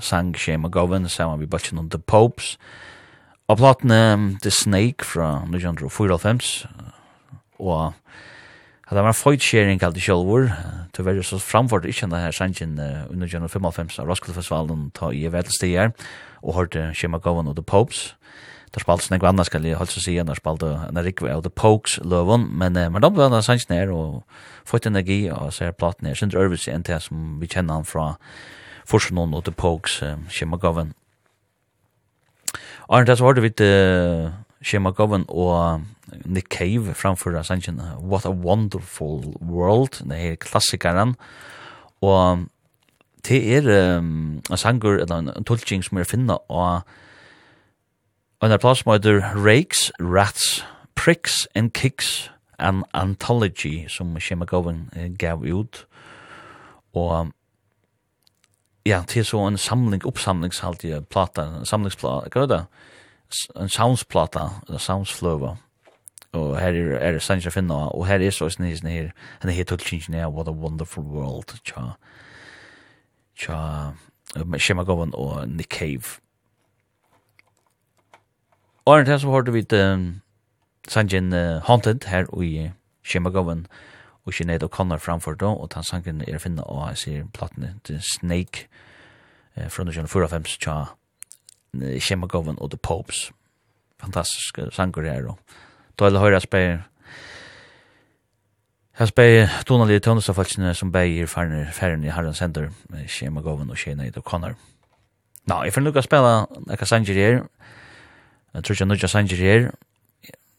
[0.00, 2.56] sang Shane McGovern saman vi bachin on The Popes.
[3.48, 6.66] Og platene The Snake fra 1994,
[7.58, 7.92] og
[8.88, 10.48] at det var føytskjering kalt i sjølvor,
[10.96, 15.12] til verre så framfor det ikke denne her sangen under 1995 av Roskilde Festivalen ta
[15.12, 15.92] i vetelstegjær,
[16.40, 18.14] og hørte Shane McGovern og The Popes
[18.72, 21.98] där spalt snägg annars ska jag alltså se när spalt när Rick var the Pokes
[22.02, 24.22] Lovon men men de var någon sanns ner og
[24.64, 27.84] fått energi og ser här platten är synd över sig inte som vi känner han
[27.84, 28.14] från
[28.86, 30.94] Forsen och the Pokes Shemagoven.
[32.88, 33.60] Arnt så har du vid
[34.60, 35.80] Shemagoven och
[36.24, 37.68] Nick Cave framför sanns
[38.00, 41.16] What a Wonderful World den här klassikeren
[42.02, 42.48] og
[43.28, 46.82] det er um, en sanger eller en tolking som er finna og
[48.50, 50.64] en plass som heter Rakes, Rats,
[50.94, 55.86] Pricks and Kicks, an anthology som Shema Govan gav ut.
[56.94, 57.32] Og
[58.86, 62.64] ja, til så en samling, oppsamlingshaltig plata, en samlingsplata, hva er det?
[63.56, 65.56] En soundsplata, en soundsfløva.
[66.32, 69.72] Og her er, er Sanja Finna, og her er så snis her, han er helt
[69.72, 71.92] utkynsen her, What a Wonderful World, tja,
[73.38, 73.92] tja,
[74.58, 76.18] Shema Govan og Nick Cave.
[78.84, 79.74] Og en Arne Tess har du vidt
[80.90, 82.70] sangen uh, Haunted her i
[83.02, 83.66] Shemagoven
[84.26, 87.76] og Sinead O'Connor framfor da, og den sangen er å finne av jeg sier platene
[87.86, 88.66] til Snake
[89.54, 90.76] eh, fra 1945 tja
[91.98, 93.30] Shemagoven og The Popes.
[94.02, 95.38] Fantastisk sanger her og
[95.98, 96.82] da er det høyre spør
[98.98, 102.70] Jeg spør tonalige i Tøndestafalsene som beier ferden i Harald Sender
[103.06, 104.58] Shemagoven og Sinead O'Connor
[105.46, 107.42] Nå, jeg får lukka spela Eka Sanger her
[108.54, 109.70] Jeg tror ikke nødja sanger her.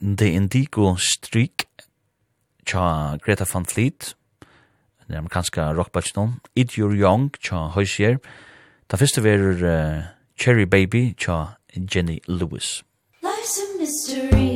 [0.02, 1.66] The Indigo Streak
[2.66, 4.16] tja Greta Van Fleet,
[5.08, 8.18] den amerikanska rockbatchen, It You're Young tja Høysier,
[8.92, 10.04] den første verur uh,
[10.40, 11.56] Cherry Baby tja
[11.96, 12.84] Jenny Lewis.
[13.22, 14.53] Life's a mystery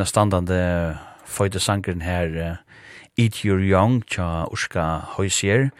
[0.00, 0.58] en standande
[1.24, 2.58] føyde sangren her
[3.18, 5.70] Eat Your Young tja Urska Høysier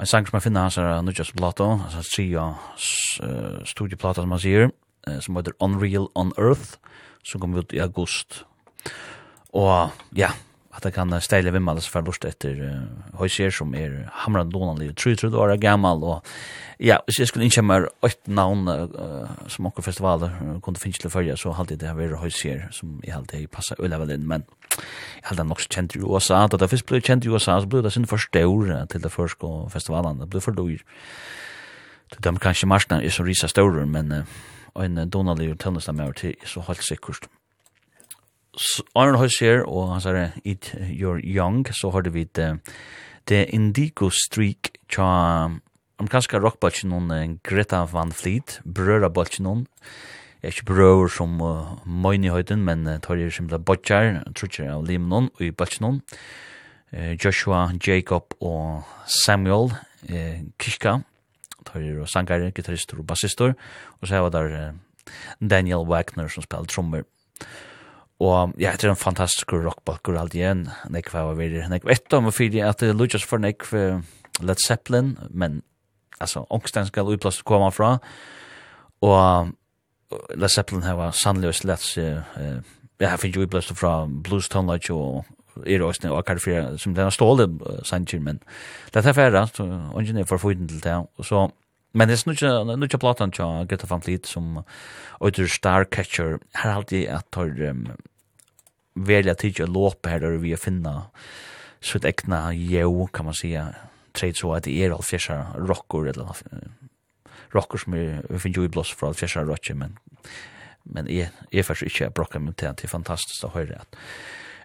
[0.00, 2.46] en sang som jeg finner hans er Nudjas Plato altså tria
[3.68, 4.70] studieplata som han sier
[5.20, 6.78] som heter Unreal on Earth
[7.26, 8.42] som kom ut i august.
[9.54, 10.32] Og ja
[10.72, 15.36] at jeg kan steile vimmales for lort etter uh, høyser som er hamran donanlig, 33
[15.36, 16.30] år gammal, og
[16.80, 21.10] ja, hvis jeg skulle innkjemme åt navn uh, som okker festivaler uh, kunne finnes til
[21.10, 24.00] å følge så halte jeg det her være høyser som jeg halte jeg passer øyla
[24.00, 27.28] vel inn, men jeg halte han nok kjent i USA, da det først ble kjent
[27.28, 30.80] i USA, så ble det sin forstår til det første festivalen, det ble for dyr.
[32.12, 34.40] Det dømmer kanskje marsna er så risa større, men uh,
[34.80, 37.28] en donalig tøvnestammer til er så halvt sikkert.
[38.94, 42.58] Arne Høys her, og han sier Eat Your Young, så har vi det,
[43.28, 45.06] det Indigo Streak tja
[46.02, 49.64] amerikanska rockbøtjen noen Greta Van Fleet, brøra bøtjen noen,
[50.42, 54.72] er ikke brøver som uh, møyne i høyden, men uh, tar er simpelthen bøtjer, trutjer
[54.74, 56.00] av limen noen, og i bøtjen noen,
[56.92, 58.82] uh, Joshua, Jacob og
[59.22, 59.70] Samuel,
[60.10, 60.98] uh, Kishka,
[61.64, 63.54] tar er sangare, gitarister og bassister,
[64.00, 67.71] og så har der uh, Daniel Wagner som spiller trommer, og
[68.22, 70.68] Og ja, det er en fantastisk rockbalkur alt igjen.
[70.94, 74.02] Nekve var vi, nekve etter om fyrir at det lujas for nekve
[74.42, 75.62] Led Zeppelin, men
[76.20, 77.96] altså, ångsten skal utplass koma fra.
[79.02, 79.50] Og
[80.38, 82.22] Led Zeppelin her var sannlig og slett uh,
[83.00, 85.24] ja, jeg finner jo utplass fra Blues Tone Lodge og
[85.68, 88.38] er også og akkurat fyrir som den ståle uh, sanger, men
[88.94, 91.48] det er færre, så ungen er for forføyden til det, og så
[91.94, 94.62] Men det er nu ikke platan til Greta Van Fleet som
[95.20, 96.38] Oyter Starcatcher.
[96.56, 97.90] Her er alltid at tar um,
[98.94, 100.94] välja tidja låpa her er vi å finna
[101.80, 103.74] sitt egna jo, kan man säga
[104.12, 106.36] trade så att det är all fjärsar rocker eller
[107.50, 109.98] rockor som är finn ju blås för all fjärsar rocker men
[110.82, 113.96] men är är faktiskt inte brocka til det är fantastiskt att höra att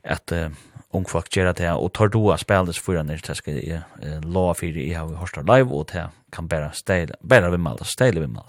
[0.04, 0.50] att uh,
[0.94, 4.22] ung folk gör det och tar då att spela det för när det ska är
[4.22, 7.86] law för i har vi hörstar live och det kan bara ställa bara vi mal
[7.86, 8.46] ställa vi mal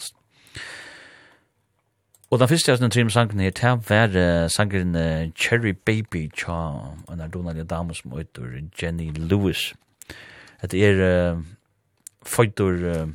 [2.30, 6.26] Og den første av den trim sangen her, det var uh, sangen uh, Cherry Baby,
[6.36, 6.56] tja,
[7.08, 9.72] en er Donald dame som heter Jenny Lewis.
[10.60, 11.38] Det er uh,
[12.26, 13.08] føyder, uh,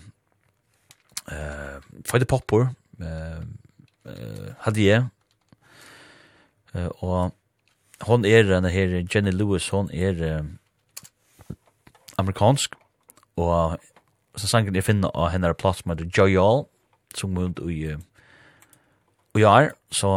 [1.29, 1.77] uh,
[2.09, 2.71] føyder popper,
[3.03, 3.43] uh,
[4.09, 5.05] uh, hadde jeg,
[6.73, 7.35] uh, og
[8.01, 10.47] hon er, den her Jenny Lewis, hon er uh,
[12.17, 12.73] amerikansk,
[13.37, 13.77] og
[14.35, 16.65] så sangen jeg finner av henne plass med Joy All,
[17.13, 18.01] som hun i uh,
[19.33, 19.53] og ja,
[19.91, 20.09] så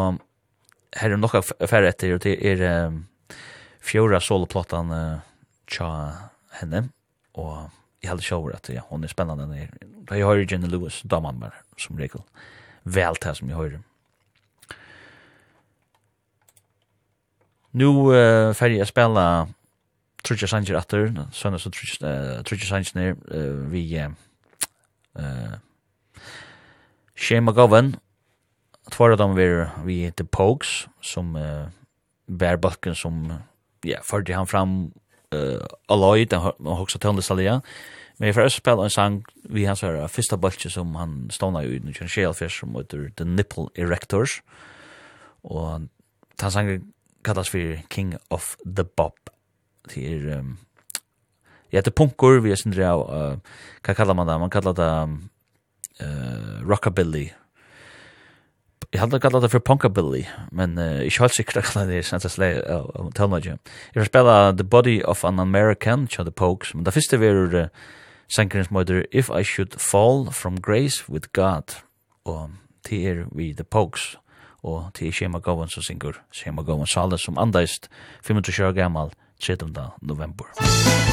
[0.97, 3.01] her er nokka færre etter, og det er um,
[3.85, 5.25] fjorda soloplottan uh,
[5.71, 5.89] tja
[6.61, 6.87] henne,
[7.37, 7.69] og
[8.03, 9.67] jeg hadde sjåver at ja, hon er spennende.
[10.09, 12.23] Da jeg hører Jenny Lewis, damen bare, som regel,
[12.85, 13.85] vel til som jeg hører.
[17.77, 19.47] Nu uh, færre jeg spela
[20.25, 25.57] Trudja Sanger atter, sønnes og Trudja Sanger, uh, vi uh,
[27.17, 27.95] Shane McGowan,
[28.91, 31.69] två av dem var vi The Pokes som uh,
[32.27, 33.35] bär balken som
[33.83, 34.93] ja, förde han fram
[35.35, 36.41] uh, Aloy, den
[36.77, 37.63] högsta töndesalliga.
[38.17, 41.77] Men för oss spela en sang vi hans här första balken som han stånar ju
[41.77, 44.43] i nu känner Shellfish som heter The Nipple Erectors.
[45.43, 45.81] Och
[46.41, 46.93] han sang
[47.25, 49.31] kallas för King of the Bop.
[49.95, 50.57] Det är um,
[51.69, 53.39] ja, det punkor vi är sindra av, uh,
[53.87, 54.39] vad kallar man det?
[54.39, 55.29] Man kallar det um,
[56.03, 57.33] uh, Rockabilly
[58.93, 60.23] Jeg hadde kallat det for Punkabilly,
[60.53, 63.57] men uh, ikke helt sikkert kallat det er sent slag av uh, Telmadje.
[63.95, 67.57] Jeg får spela The Body of an American, tja The Pokes, men det første verur
[67.57, 67.67] uh,
[68.29, 71.83] sankerens møyder If I Should Fall From Grace With God,
[72.25, 72.51] og
[72.89, 74.17] det er vi The Pokes,
[74.63, 77.91] og det er Shema Gowan som synger Shema Gowan Salas som andeist
[78.25, 79.77] 25 år gammal 13.
[80.03, 80.47] november.
[80.61, 81.06] Musik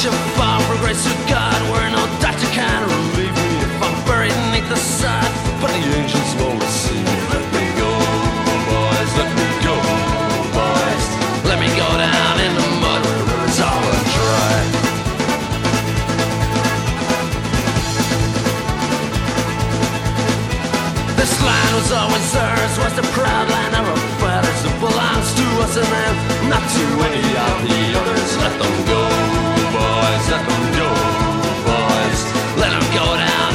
[0.00, 3.50] such a bomb For grace of God Where no doctor can relieve me.
[3.60, 5.28] If I'm buried beneath the sod
[5.60, 6.96] But the angels won't see.
[6.96, 7.92] Me Let me go,
[8.70, 9.76] boys Let me go,
[10.56, 11.04] boys.
[11.48, 14.56] Let me go down in the mud Where it's all dry.
[21.20, 24.60] This land was always ours Was the proud land of our fathers.
[24.64, 26.14] It belongs to us and them
[26.48, 28.30] Not to any of the others.
[28.40, 29.39] Let them go,
[30.32, 31.10] up and door,
[31.66, 32.20] boys.
[32.56, 33.49] Let them go down.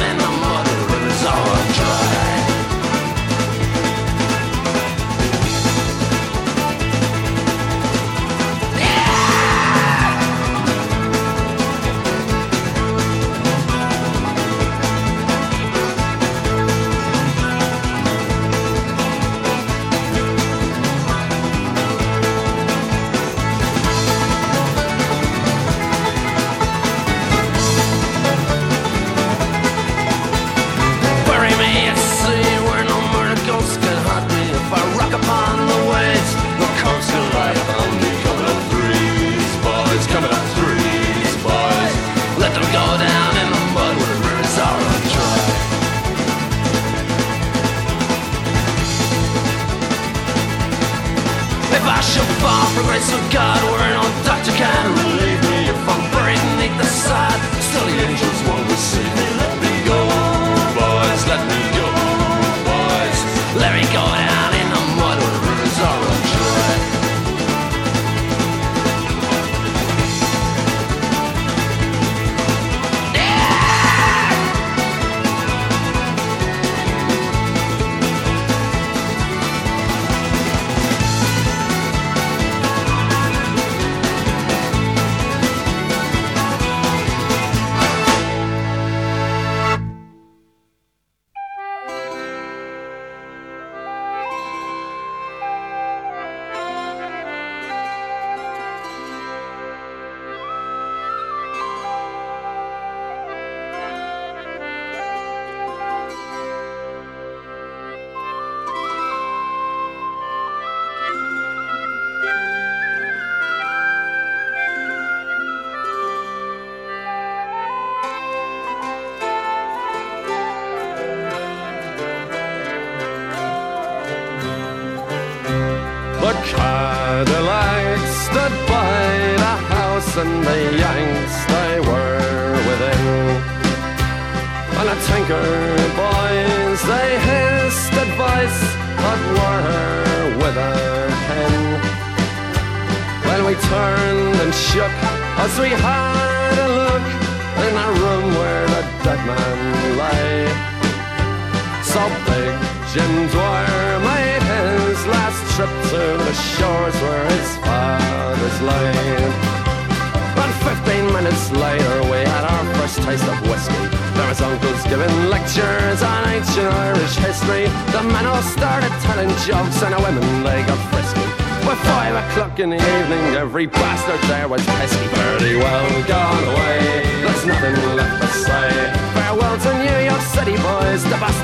[52.76, 52.82] the
[53.16, 55.68] of God We're an old doctor can relieve me.
[55.72, 59.25] If I'm buried beneath the sod Still the angels won't receive me.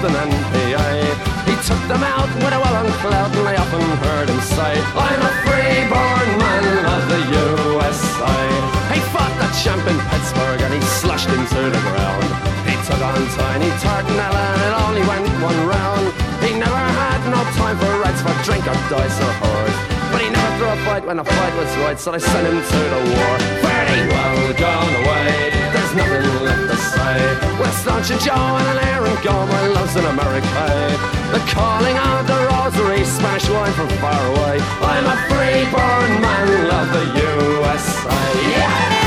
[0.03, 0.91] Boston and PA
[1.47, 4.75] He took them out when I well on cloud And I often heard him say
[4.99, 8.39] I'm a free-born man of the USA
[8.95, 12.27] He fought the champ in Pittsburgh And he slashed him to the ground.
[12.67, 16.11] He took on Tiny Tartanella And it only went one round.
[16.43, 19.79] He never had no time for rights For drink or dice or horse.
[20.11, 22.59] But he never threw a fight when a fight was right So they sent him
[22.59, 23.35] to the war.
[23.63, 25.62] Very well gone away
[25.97, 27.59] there's nothing left to say.
[27.59, 27.71] We're
[28.11, 30.99] and Joe and an Aaron gone My love's in America
[31.33, 34.59] The calling out the rosary Spanish wine from far away.
[34.61, 39.02] I'm a free-born man, love the USA Yeah!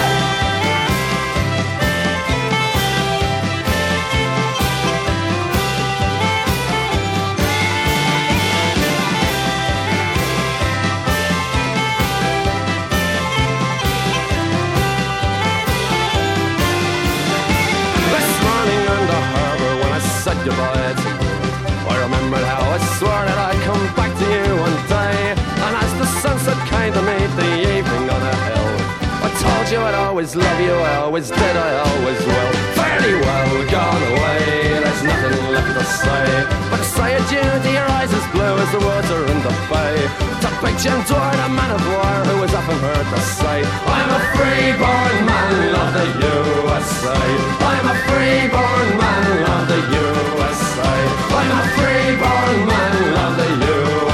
[20.45, 20.95] occupied
[21.87, 25.33] I remember how I swore that I'd come back to you one day.
[25.65, 27.64] And as the sunset came to meet the
[29.65, 32.51] told you I'd always love you I always did I always will.
[32.77, 34.41] Fairly well gone away
[34.83, 36.25] There's nothing left to say.
[36.69, 39.95] But to say adieu to your eyes as blue as the water in the bay.
[40.41, 43.57] To big and toward a man of war Who was often heard to say
[43.97, 47.17] I'm a free-born man of the USA
[47.71, 50.93] I'm a free-born man of the USA
[51.41, 54.05] I'm a free-born man of the USA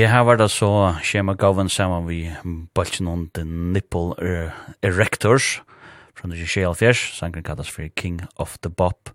[0.00, 2.22] Jeg har vært så skjema gaven sammen vi
[2.72, 4.54] balsen on The Nipple er,
[4.86, 5.58] Erectors
[6.16, 9.10] fra 1924, sangren kallas for King of the Bop.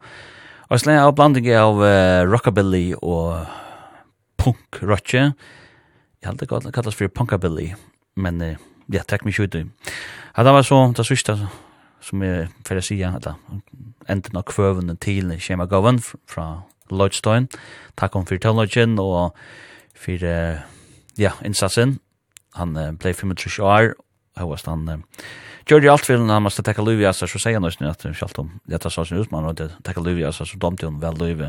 [0.70, 3.48] Og slenge av blanding av uh, rockabilly og
[4.38, 5.24] punk rockje.
[6.22, 7.72] Jeg hadde kallt kallas for punkabilly,
[8.22, 8.53] men uh,
[8.94, 9.57] ja, takk mykje ut.
[9.64, 11.40] Ja, det var så, det sørste
[12.06, 14.53] som jeg fyrir sida, sige, eller enden av
[15.02, 15.98] til skjema gaven
[16.30, 16.62] fra
[16.94, 17.49] Lloydstein.
[17.98, 19.34] Takk om fyrir og
[19.98, 20.62] fyrir
[21.17, 21.99] ja, innsatsen.
[22.59, 23.93] Han uh, ble 35 år,
[24.39, 25.25] høyast han uh,
[25.65, 28.41] gjør det alt for han måtte tekka liv i så sier han også at selv
[28.43, 31.45] om det er sånn utmann og det tekka liv i så domte hun vel liv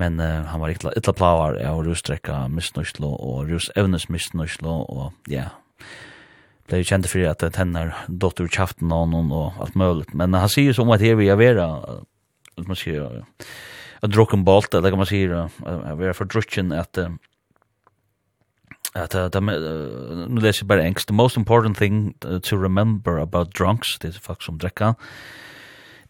[0.00, 5.50] men uh, han var ikke ytla plavar av rusdrekka misnøyslo og rusevnes misnøyslo og ja
[6.66, 10.50] ble jo kjent for at tenner dotter kjaften av noen og alt mulig men han
[10.50, 11.68] sier som at her vi er vera
[12.58, 13.22] at man sier
[14.02, 17.12] at drukken bolt eller kan man sier at vi er for drukken at uh,
[18.94, 23.98] at uh, nu leser jeg bare engst the most important thing to remember about drunks
[24.02, 24.92] det er folk som drekka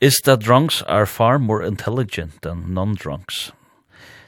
[0.03, 3.53] is that drunks are far more intelligent than non-drunks.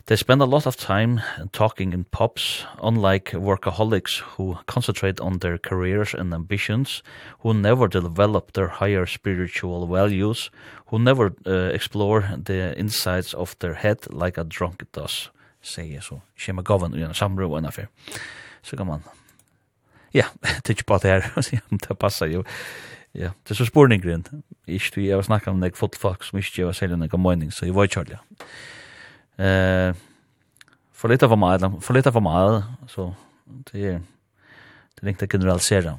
[0.07, 1.21] They spend a lot of time
[1.51, 7.03] talking in pubs, unlike workaholics who concentrate on their careers and ambitions,
[7.41, 10.51] who never develop their higher spiritual values,
[10.87, 16.21] who never uh, explore the insides of their head like a drunk does, sier så.
[16.37, 17.91] Shema Govan i en samrøv og en affær
[18.65, 19.05] så kan man
[20.15, 20.25] ja,
[20.65, 22.43] tycker på det här och se om det passar ju.
[23.13, 24.25] Ja, det är så spårningren.
[24.67, 27.75] Ikke vi har snakket om det fotfolk som ikke gjør selv noen mening, så jeg
[27.75, 28.19] var ikke kjørlig.
[29.39, 29.95] Uh,
[30.93, 33.13] for litt av for meget, for litt av meget, så
[33.71, 34.01] det er,
[34.99, 35.95] det er ikke det.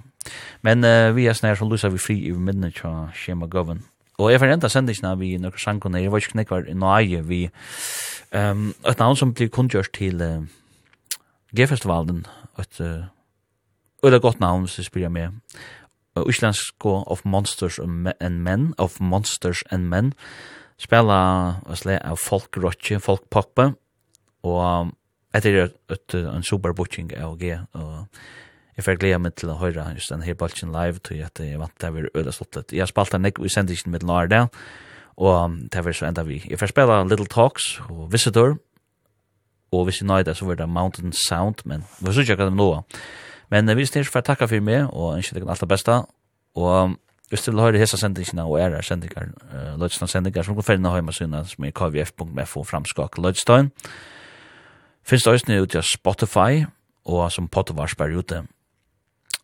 [0.62, 3.86] Men uh, vi er snart som lyser vi fri i midnatt fra Shema Govan.
[4.18, 7.42] Og jeg forrenta sendingene vi noen sangene, jeg var ikke knekkvar i nøye vi
[8.36, 10.44] um, et navn som blir kundgjørs til uh,
[11.56, 12.26] G-festivalen
[12.64, 12.82] et
[14.06, 15.34] øyla godt navn, hvis jeg spyrir meg.
[16.16, 20.14] Íslensk of Monsters and Men, of Monsters and Men,
[20.80, 21.18] spela
[21.76, 23.74] sle av folkrotje, folkpoppe,
[24.48, 24.94] og
[25.36, 28.08] etter er et, en super butching av G, og
[28.76, 31.60] jeg får glede meg til å høre just den her balken live, til at jeg
[31.60, 32.74] vant det var øyla slottet.
[32.76, 34.50] Jeg har spalt den i sendingen med Lardal,
[35.16, 36.42] og det var så enda vi.
[36.44, 38.58] Jeg får spela Little Talks og Visitor,
[39.72, 42.58] og hvis jeg nøyde så var det Mountain Sound, men vi synes ikke hva det
[42.58, 42.70] nå.
[43.50, 45.98] Men vi styrer for å takke for meg, og ønsker deg alt det beste,
[46.56, 46.96] og
[47.30, 50.94] hvis du vil høre hese sendingene og ære sendinger, uh, lødstånd sendinger, som kan finne
[50.94, 53.72] hjemme syna som er kvf.fo framskak lødstånd.
[55.06, 56.66] Finns det også nye ut av Spotify,
[57.06, 58.44] og som pottevarsper ute.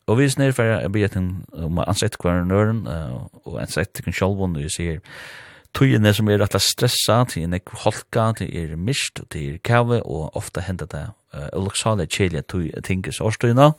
[0.09, 4.05] Og vi snir for jeg blir etter om å ansette hver nøren, uh, og ansette
[4.05, 7.21] hver nøren, og ansett hver nøren, og ansett hver nøren, tøyene som er rettelig stressa,
[7.29, 11.47] til en ekv holka, til er mist, til er kave, og ofta hender det uh,
[11.57, 13.71] uloksale kjelje tøy tinges årstøyene,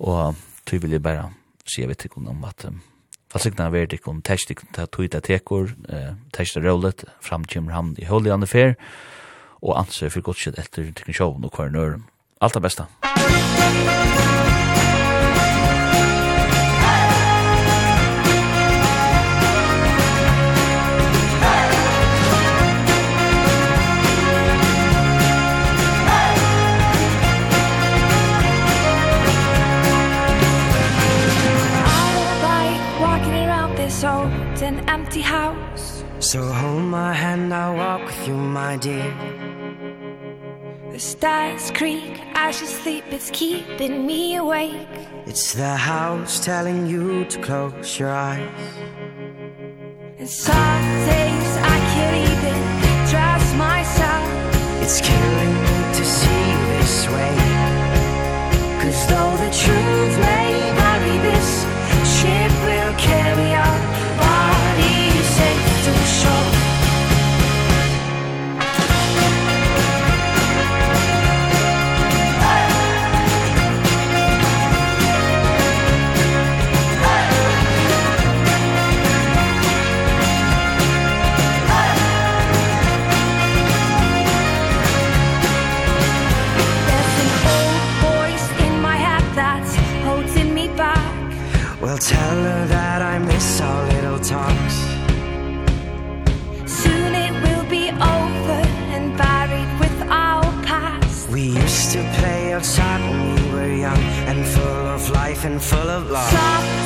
[0.00, 1.30] og tøy vil jeg bare
[1.64, 2.82] si jeg vet ikke om at um,
[3.34, 5.72] Falsikna ver dik om tæst ta tuita tekor,
[6.32, 8.76] testa rollet fram kemur han i holy on the fair
[9.64, 11.98] og ansø fyrir gott shit etter tikkun show og kvarnør.
[12.40, 12.86] Alt det besta.
[37.44, 39.12] when I walk with you, my dear.
[40.92, 44.96] The stars creak as you sleep, it's keeping me awake.
[45.26, 48.48] It's the house telling you to close your eyes.
[50.18, 52.58] And some days I can't even
[53.12, 54.26] trust myself.
[54.82, 57.36] It's killing me to see this way.
[58.80, 60.48] Cause though the truth may
[60.80, 61.50] vary this
[62.16, 63.73] Ship will carry on.
[91.94, 94.74] I'll tell her that I miss our little talks.
[96.66, 98.60] Soon it will be over
[98.90, 101.28] and buried with our past.
[101.28, 105.88] We used to play outside when we were young And full of life and full
[105.88, 106.28] of love.
[106.30, 106.83] Stop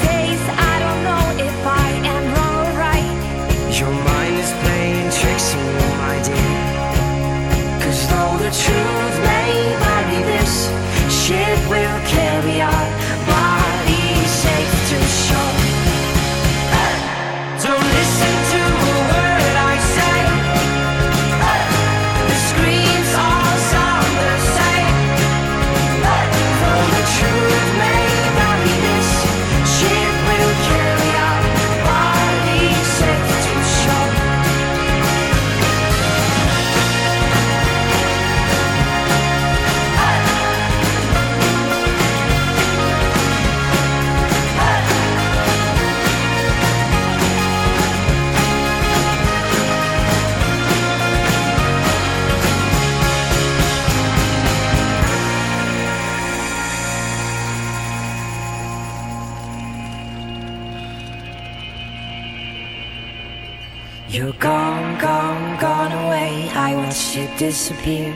[67.39, 68.12] disappear.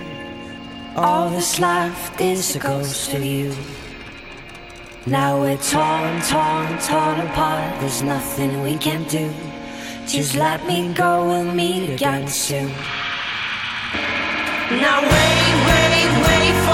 [0.97, 3.55] All this life is a ghost of you.
[5.07, 7.81] Now we're torn, torn, torn apart.
[7.81, 9.33] There's nothing we can do.
[10.09, 12.69] Just let me go, we'll meet again soon.
[14.83, 16.72] Now wait, wait, wait for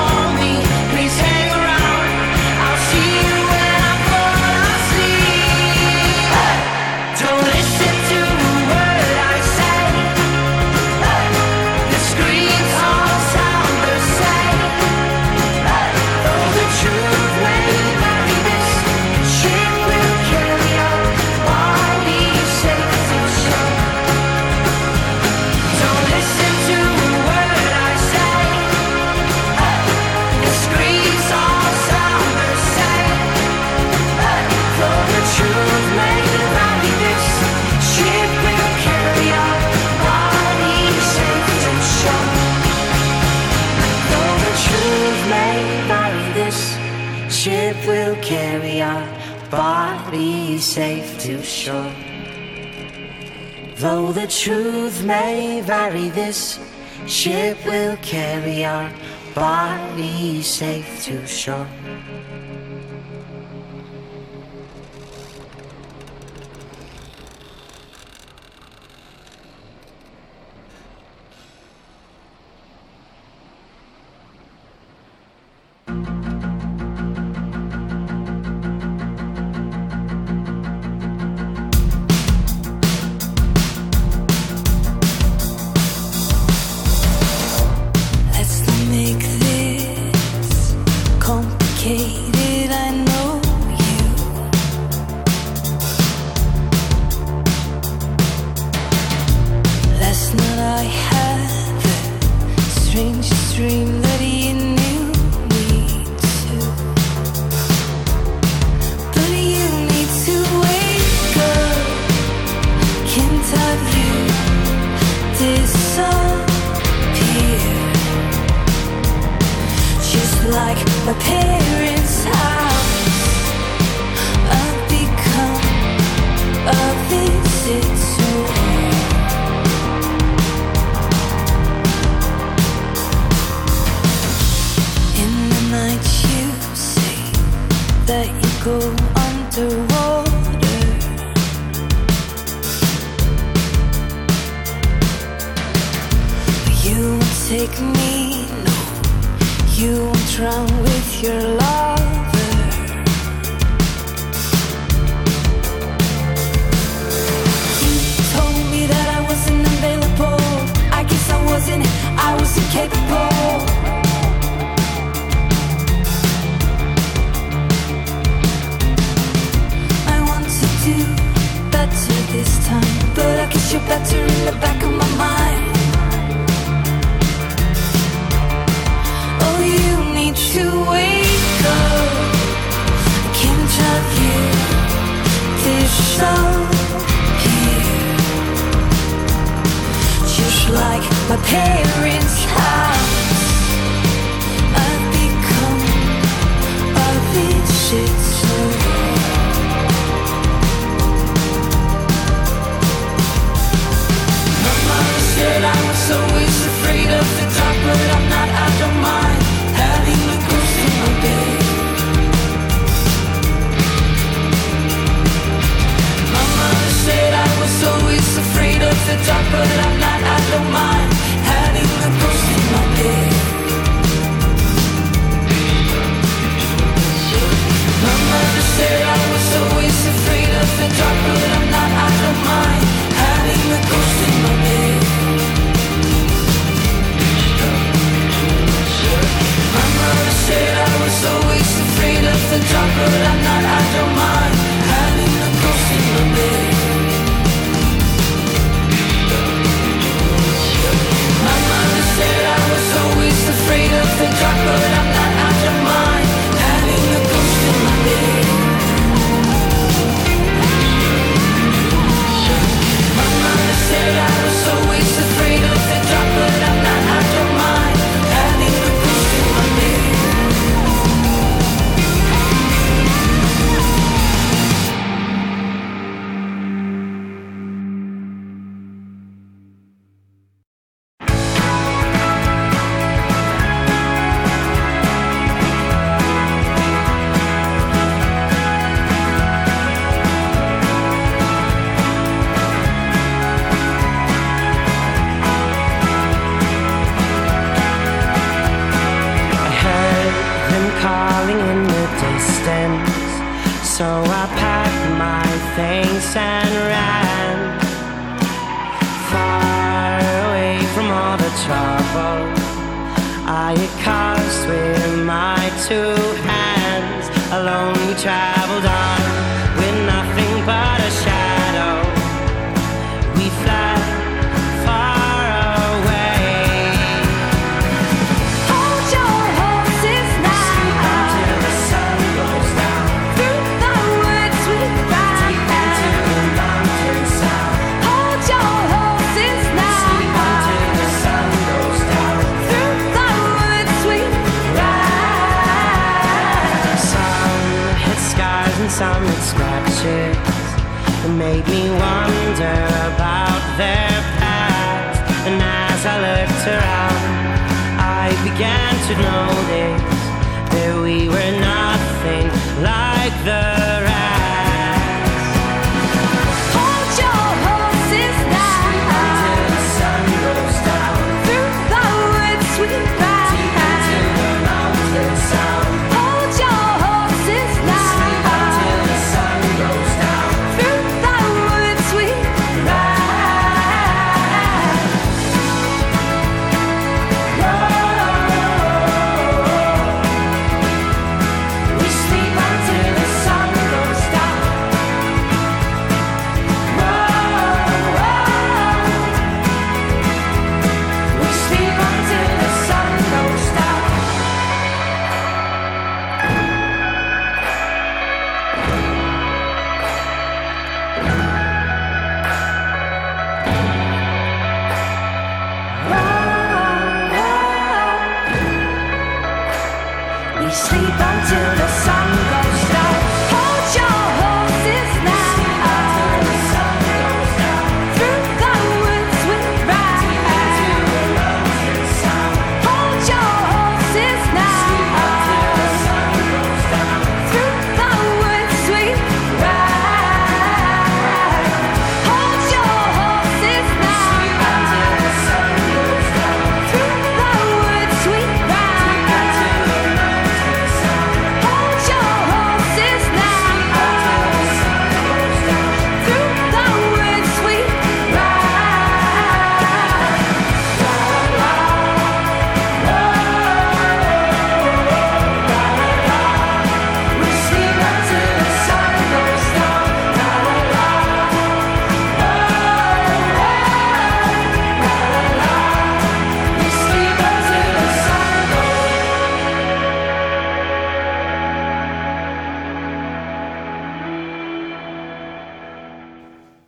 [55.09, 56.61] may vary this.
[57.07, 58.93] Ship will carry our
[59.35, 61.67] body safe to shore.